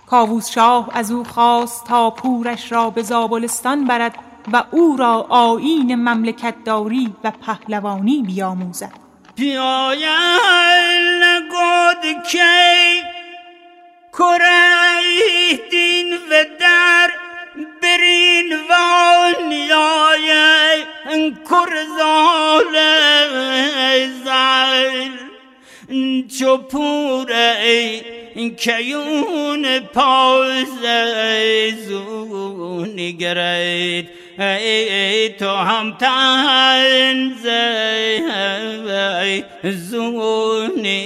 کاووس 0.06 0.50
شاه 0.50 0.90
از 0.92 1.10
او 1.12 1.24
خواست 1.24 1.84
تا 1.86 2.10
پورش 2.10 2.72
را 2.72 2.90
به 2.90 3.02
زابلستان 3.02 3.84
برد 3.84 4.14
و 4.52 4.64
او 4.70 4.96
را 4.96 5.26
آیین 5.28 5.94
مملکت 5.94 6.54
داری 6.64 7.14
و 7.24 7.30
پهلوانی 7.30 8.22
بیاموزد. 8.22 8.92
بیاین 9.34 10.08
نگود 11.22 12.22
کی 12.22 13.02
کره 14.12 15.56
دین 15.70 16.12
و 16.14 16.44
در 16.60 17.10
برین 17.82 18.52
وانیای 18.70 20.32
کرزال 21.50 22.11
چو 26.28 26.56
پوره 26.56 28.00
کیون 28.56 29.80
پاز 29.80 30.82
زونی 31.86 33.12
گرید. 33.12 34.08
ای 34.38 35.28
تو 35.28 35.48
هم 35.48 35.96
تنز 36.00 37.46
زونی 39.62 40.98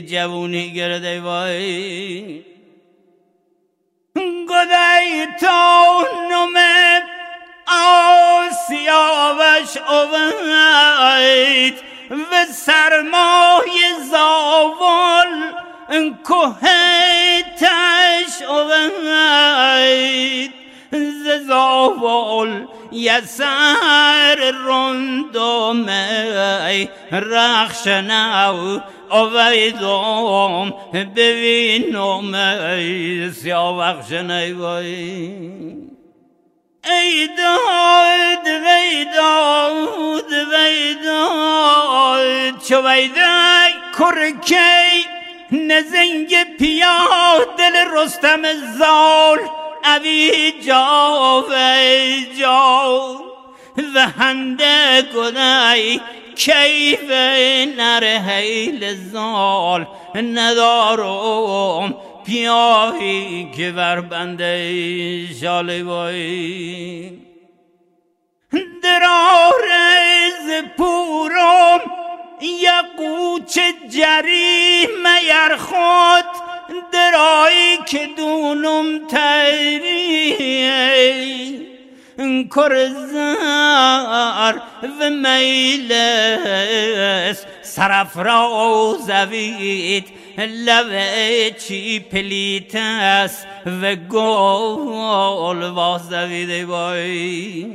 جوونی 0.00 0.72
گرده 0.72 1.20
وای. 1.20 2.42
گدای 4.48 5.26
تو 5.40 6.04
نمه 6.30 7.02
آسیاوش 8.46 9.76
اوید 9.76 11.74
و 12.14 12.44
سرمای 12.52 13.80
زاول 14.10 15.52
تش 17.58 18.42
اوید 18.48 20.52
ز 20.92 21.46
زاول 21.48 22.66
یسر 22.92 24.52
رندومی 24.66 25.90
رخشنو 27.12 28.80
اویدم 29.10 30.74
ببینم 30.92 32.34
ای 32.34 33.30
سیاوخش 33.30 34.12
نیوی 34.12 35.93
ای 36.90 37.28
داد 37.38 38.46
وی 38.46 39.04
داد 39.04 40.32
وی 40.52 40.94
داد 40.94 42.58
چو 42.68 42.82
کرکی 43.98 45.04
نزنگ 45.52 46.56
پیا 46.58 46.98
دل 47.58 47.76
رستم 47.92 48.42
زال 48.78 49.38
اوی 49.84 50.52
جا 50.66 51.44
وی 51.50 52.26
جا 52.40 53.16
و 53.94 54.08
هنده 54.18 55.02
گنای 55.02 56.00
کیف 56.36 57.10
نر 57.76 58.04
حیل 58.04 58.94
زال 59.12 59.86
ندارم 60.14 61.96
پیاهی 62.24 63.50
که 63.56 63.72
بر 63.72 64.00
بنده 64.00 65.26
شاله 65.40 65.82
وای. 65.82 67.10
درارز 68.82 70.64
پورم 70.76 71.80
یقوچ 72.40 73.58
جری 73.88 74.86
میر 74.86 75.56
خود 75.56 76.24
درایی 76.92 77.78
که 77.86 78.08
دونم 78.16 79.06
تیری 79.06 80.14
کرزار 82.56 83.74
و 85.00 85.10
میلس 85.10 86.64
سرف 87.62 88.16
را 88.16 88.96
زوید 89.06 90.23
لبه 90.38 91.54
چی 91.58 92.00
پلیتس 92.00 93.44
و 93.82 93.94
گل 93.94 95.62
وازوید 95.62 96.66
بای 96.66 97.66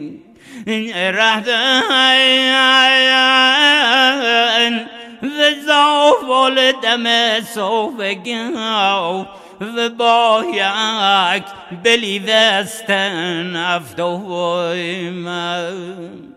رهدن 0.95 2.10
و 5.24 5.51
زاول 5.66 6.72
دم 6.72 7.39
صوفگاو 7.41 9.26
و 9.62 9.89
با 9.89 10.43
یک 10.53 11.43
بلی 11.84 12.20
وستن 12.20 13.55
افتوی 13.55 15.10
من. 15.10 16.30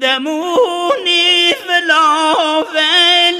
دمونی 0.00 1.52
فلاول 1.66 3.34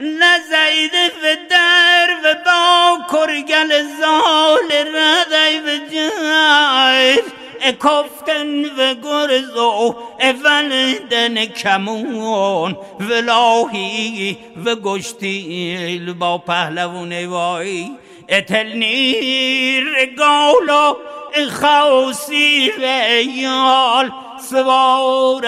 نزید 0.00 0.94
و 1.22 1.36
در 1.50 2.08
و 2.24 2.34
با 2.44 2.98
کرگل 3.12 3.82
زال 3.82 4.72
ردی 4.72 5.58
و 5.58 5.78
جایر 5.92 7.24
اکفتن 7.62 8.64
و 8.64 8.94
گرزو 8.94 9.96
اولدن 10.20 11.46
کمون 11.46 12.76
ولاهی 13.00 14.38
و 14.64 14.74
گشتیل 14.74 16.12
با 16.12 16.38
پهلوون 16.38 17.26
وای 17.26 17.90
اتل 18.28 18.72
نیر 18.72 20.14
گالا 20.18 20.96
خوصی 21.60 22.70
و 22.82 22.82
یال. 23.22 24.12
سوار 24.42 25.42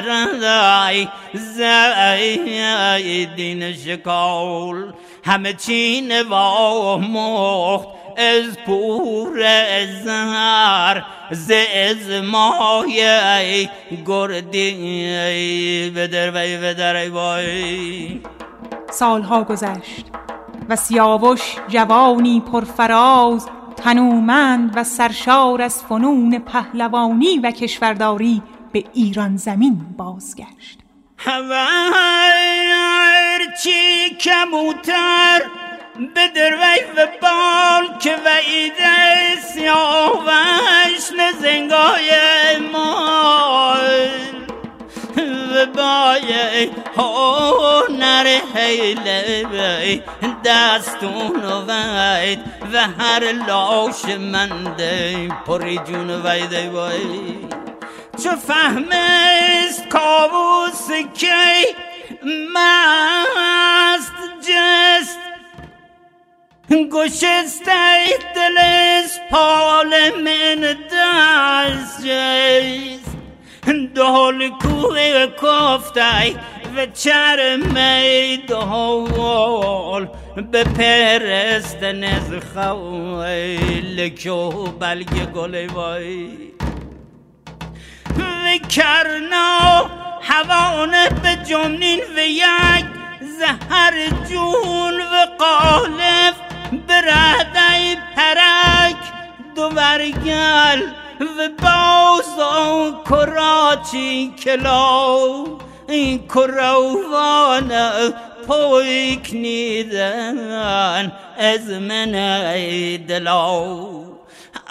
رندای 0.00 1.08
زیدین 1.34 2.92
شکال 3.72 4.92
همه 5.24 5.52
چین 5.52 6.22
و 6.22 6.34
مخت 6.98 7.88
از 8.16 8.58
پور 8.66 9.40
زهر 10.04 11.04
ز 11.30 11.50
از 11.50 12.24
مایه 12.24 13.70
گردی. 14.06 15.92
بدر 15.96 16.30
وی 16.30 16.56
بدر 16.56 17.10
وی. 17.10 18.20
سالها 18.90 19.44
گذشت 19.44 20.06
و 20.68 20.76
سیاوش 20.76 21.56
جوانی 21.68 22.40
پرفراز 22.52 23.48
تنومند 23.86 24.72
و 24.76 24.84
سرشار 24.84 25.62
از 25.62 25.82
فنون 25.82 26.38
پهلوانی 26.38 27.38
و 27.38 27.50
کشورداری 27.50 28.42
به 28.72 28.84
ایران 28.94 29.36
زمین 29.36 29.86
بازگشت. 29.96 30.78
چی 33.62 34.10
کموتر 34.20 35.42
به 36.14 36.28
دروی 36.28 36.80
و 36.96 37.06
بال 37.22 37.98
که 37.98 38.10
ویده 38.16 39.40
سیاوش 39.40 41.10
نزنگای 41.18 42.10
مال 42.72 44.35
و 44.35 44.35
بای 45.64 46.70
هنر 46.96 48.38
حیله 48.54 49.46
وی 49.52 50.02
دستون 50.44 51.42
وید 51.68 52.38
و 52.72 52.88
هر 52.98 53.32
لاش 53.32 54.04
منده 54.04 55.28
پری 55.46 55.78
جون 55.78 56.10
ویده 56.10 56.70
وی 56.70 57.38
چو 58.24 58.30
فهمست 58.36 59.88
کابوس 59.88 60.90
کی 61.14 61.74
مست 62.54 64.12
جست. 64.40 65.18
گشسته 66.92 68.06
دل 68.34 68.58
پال 69.30 70.10
من 70.24 70.76
دست 70.92 72.06
جست. 72.06 73.15
دهل 73.66 74.48
کوه 74.48 75.26
کفته 75.26 76.34
و 76.76 76.86
چرمه 76.86 78.36
دهال 78.48 80.08
به 80.52 80.64
پرستن 80.64 82.04
از 82.04 82.30
خویل 82.54 84.08
که 84.08 84.50
بلگ 84.80 85.32
گل 85.32 85.66
وای. 85.66 86.28
و 88.18 88.58
کرنا 88.68 89.90
حوانه 90.22 91.08
به 91.08 91.36
جمنین 91.48 92.00
و 92.16 92.20
یک 92.20 92.86
زهر 93.38 94.08
جون 94.30 95.00
و 95.00 95.26
قالف 95.38 96.34
برهده 96.88 97.96
پرک 98.16 98.96
دو 99.56 99.62
ورگل 99.62 100.82
و 101.20 101.48
باز 101.62 102.38
و 102.38 102.92
کراچی 103.10 104.34
کلاو 104.44 105.58
این 105.88 106.26
کروان 106.28 107.72
پویک 108.46 109.30
نیدن 109.32 111.12
از 111.38 111.70
من 111.70 112.12
دلاو 112.96 114.04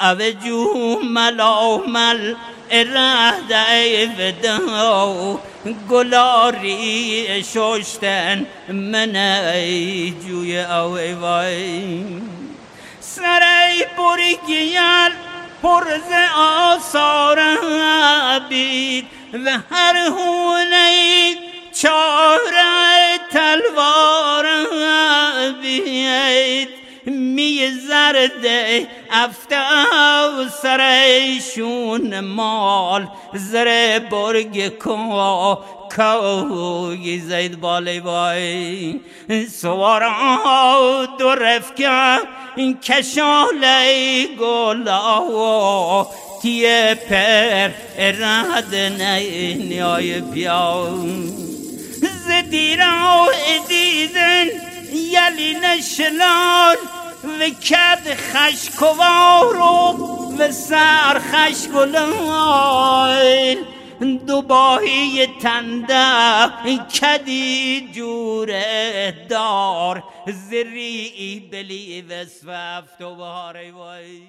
او 0.02 0.32
جو 0.32 1.00
ملامل 1.04 2.36
اراده 2.72 4.10
وداو 4.20 5.40
گلاری 5.90 7.44
ششتن 7.44 8.46
من 8.70 9.16
ای 9.16 10.14
جوی 10.28 10.60
اوی 10.60 11.14
وای. 11.14 12.04
سرای 13.00 13.86
برگیل 15.66 16.02
پرز 16.02 16.12
آثار 16.38 17.40
بید 18.50 19.06
و 19.46 19.60
هر 19.72 19.96
هونه 19.96 21.36
چاره 21.82 23.20
تلوار 23.32 24.46
بید 25.62 26.70
می 27.06 27.72
زرده 27.88 28.88
افتا 29.12 30.50
سرشون 30.62 32.20
مال 32.20 33.08
زر 33.34 34.00
برگ 34.12 34.78
کو 34.78 35.56
کوی 35.96 37.20
زید 37.20 37.60
بالی 37.60 38.00
بای 38.00 39.00
سوارا 39.62 41.06
دو 41.20 41.36
رفکه 41.36 42.20
کشاله 42.84 44.28
گلا 44.40 46.08
تیه 46.42 46.98
پر 47.10 47.70
رد 47.98 48.76
نیای 48.76 50.22
بیا 50.22 50.88
زدیرا 52.28 53.28
دیدن 53.68 54.46
یلی 54.94 55.54
نشلال 55.64 56.78
و 57.40 57.50
کد 57.50 58.18
خشکوارو 58.34 59.96
و 60.40 60.52
سر 60.52 61.22
خشکلال 61.32 61.96
دو 64.00 64.42
باهی 64.42 65.28
تنده 65.42 66.48
کدی 67.02 67.90
جور 67.94 68.52
دار 69.12 70.04
زری 70.50 71.50
بلی 71.52 72.02
و 72.02 72.26
سفت 72.26 73.02
و 73.02 73.16
باره 73.16 73.72
وای. 73.72 74.22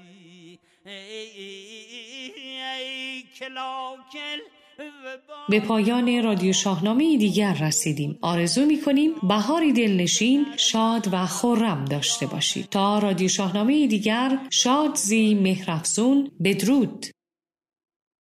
به 5.49 5.61
پایان 5.61 6.23
رادیو 6.23 6.53
شاهنامه 6.53 7.17
دیگر 7.17 7.55
رسیدیم. 7.55 8.19
آرزو 8.23 8.67
می 8.67 8.81
کنیم 8.81 9.11
بهاری 9.29 9.73
دلنشین 9.73 10.47
شاد 10.57 11.09
و 11.13 11.27
خورم 11.27 11.85
داشته 11.85 12.27
باشید. 12.27 12.69
تا 12.69 12.99
رادیو 12.99 13.29
شاهنامه 13.29 13.87
دیگر 13.87 14.39
شاد 14.51 14.95
زی 14.95 15.35
مهرفزون 15.35 16.31
بدرود. 16.45 17.07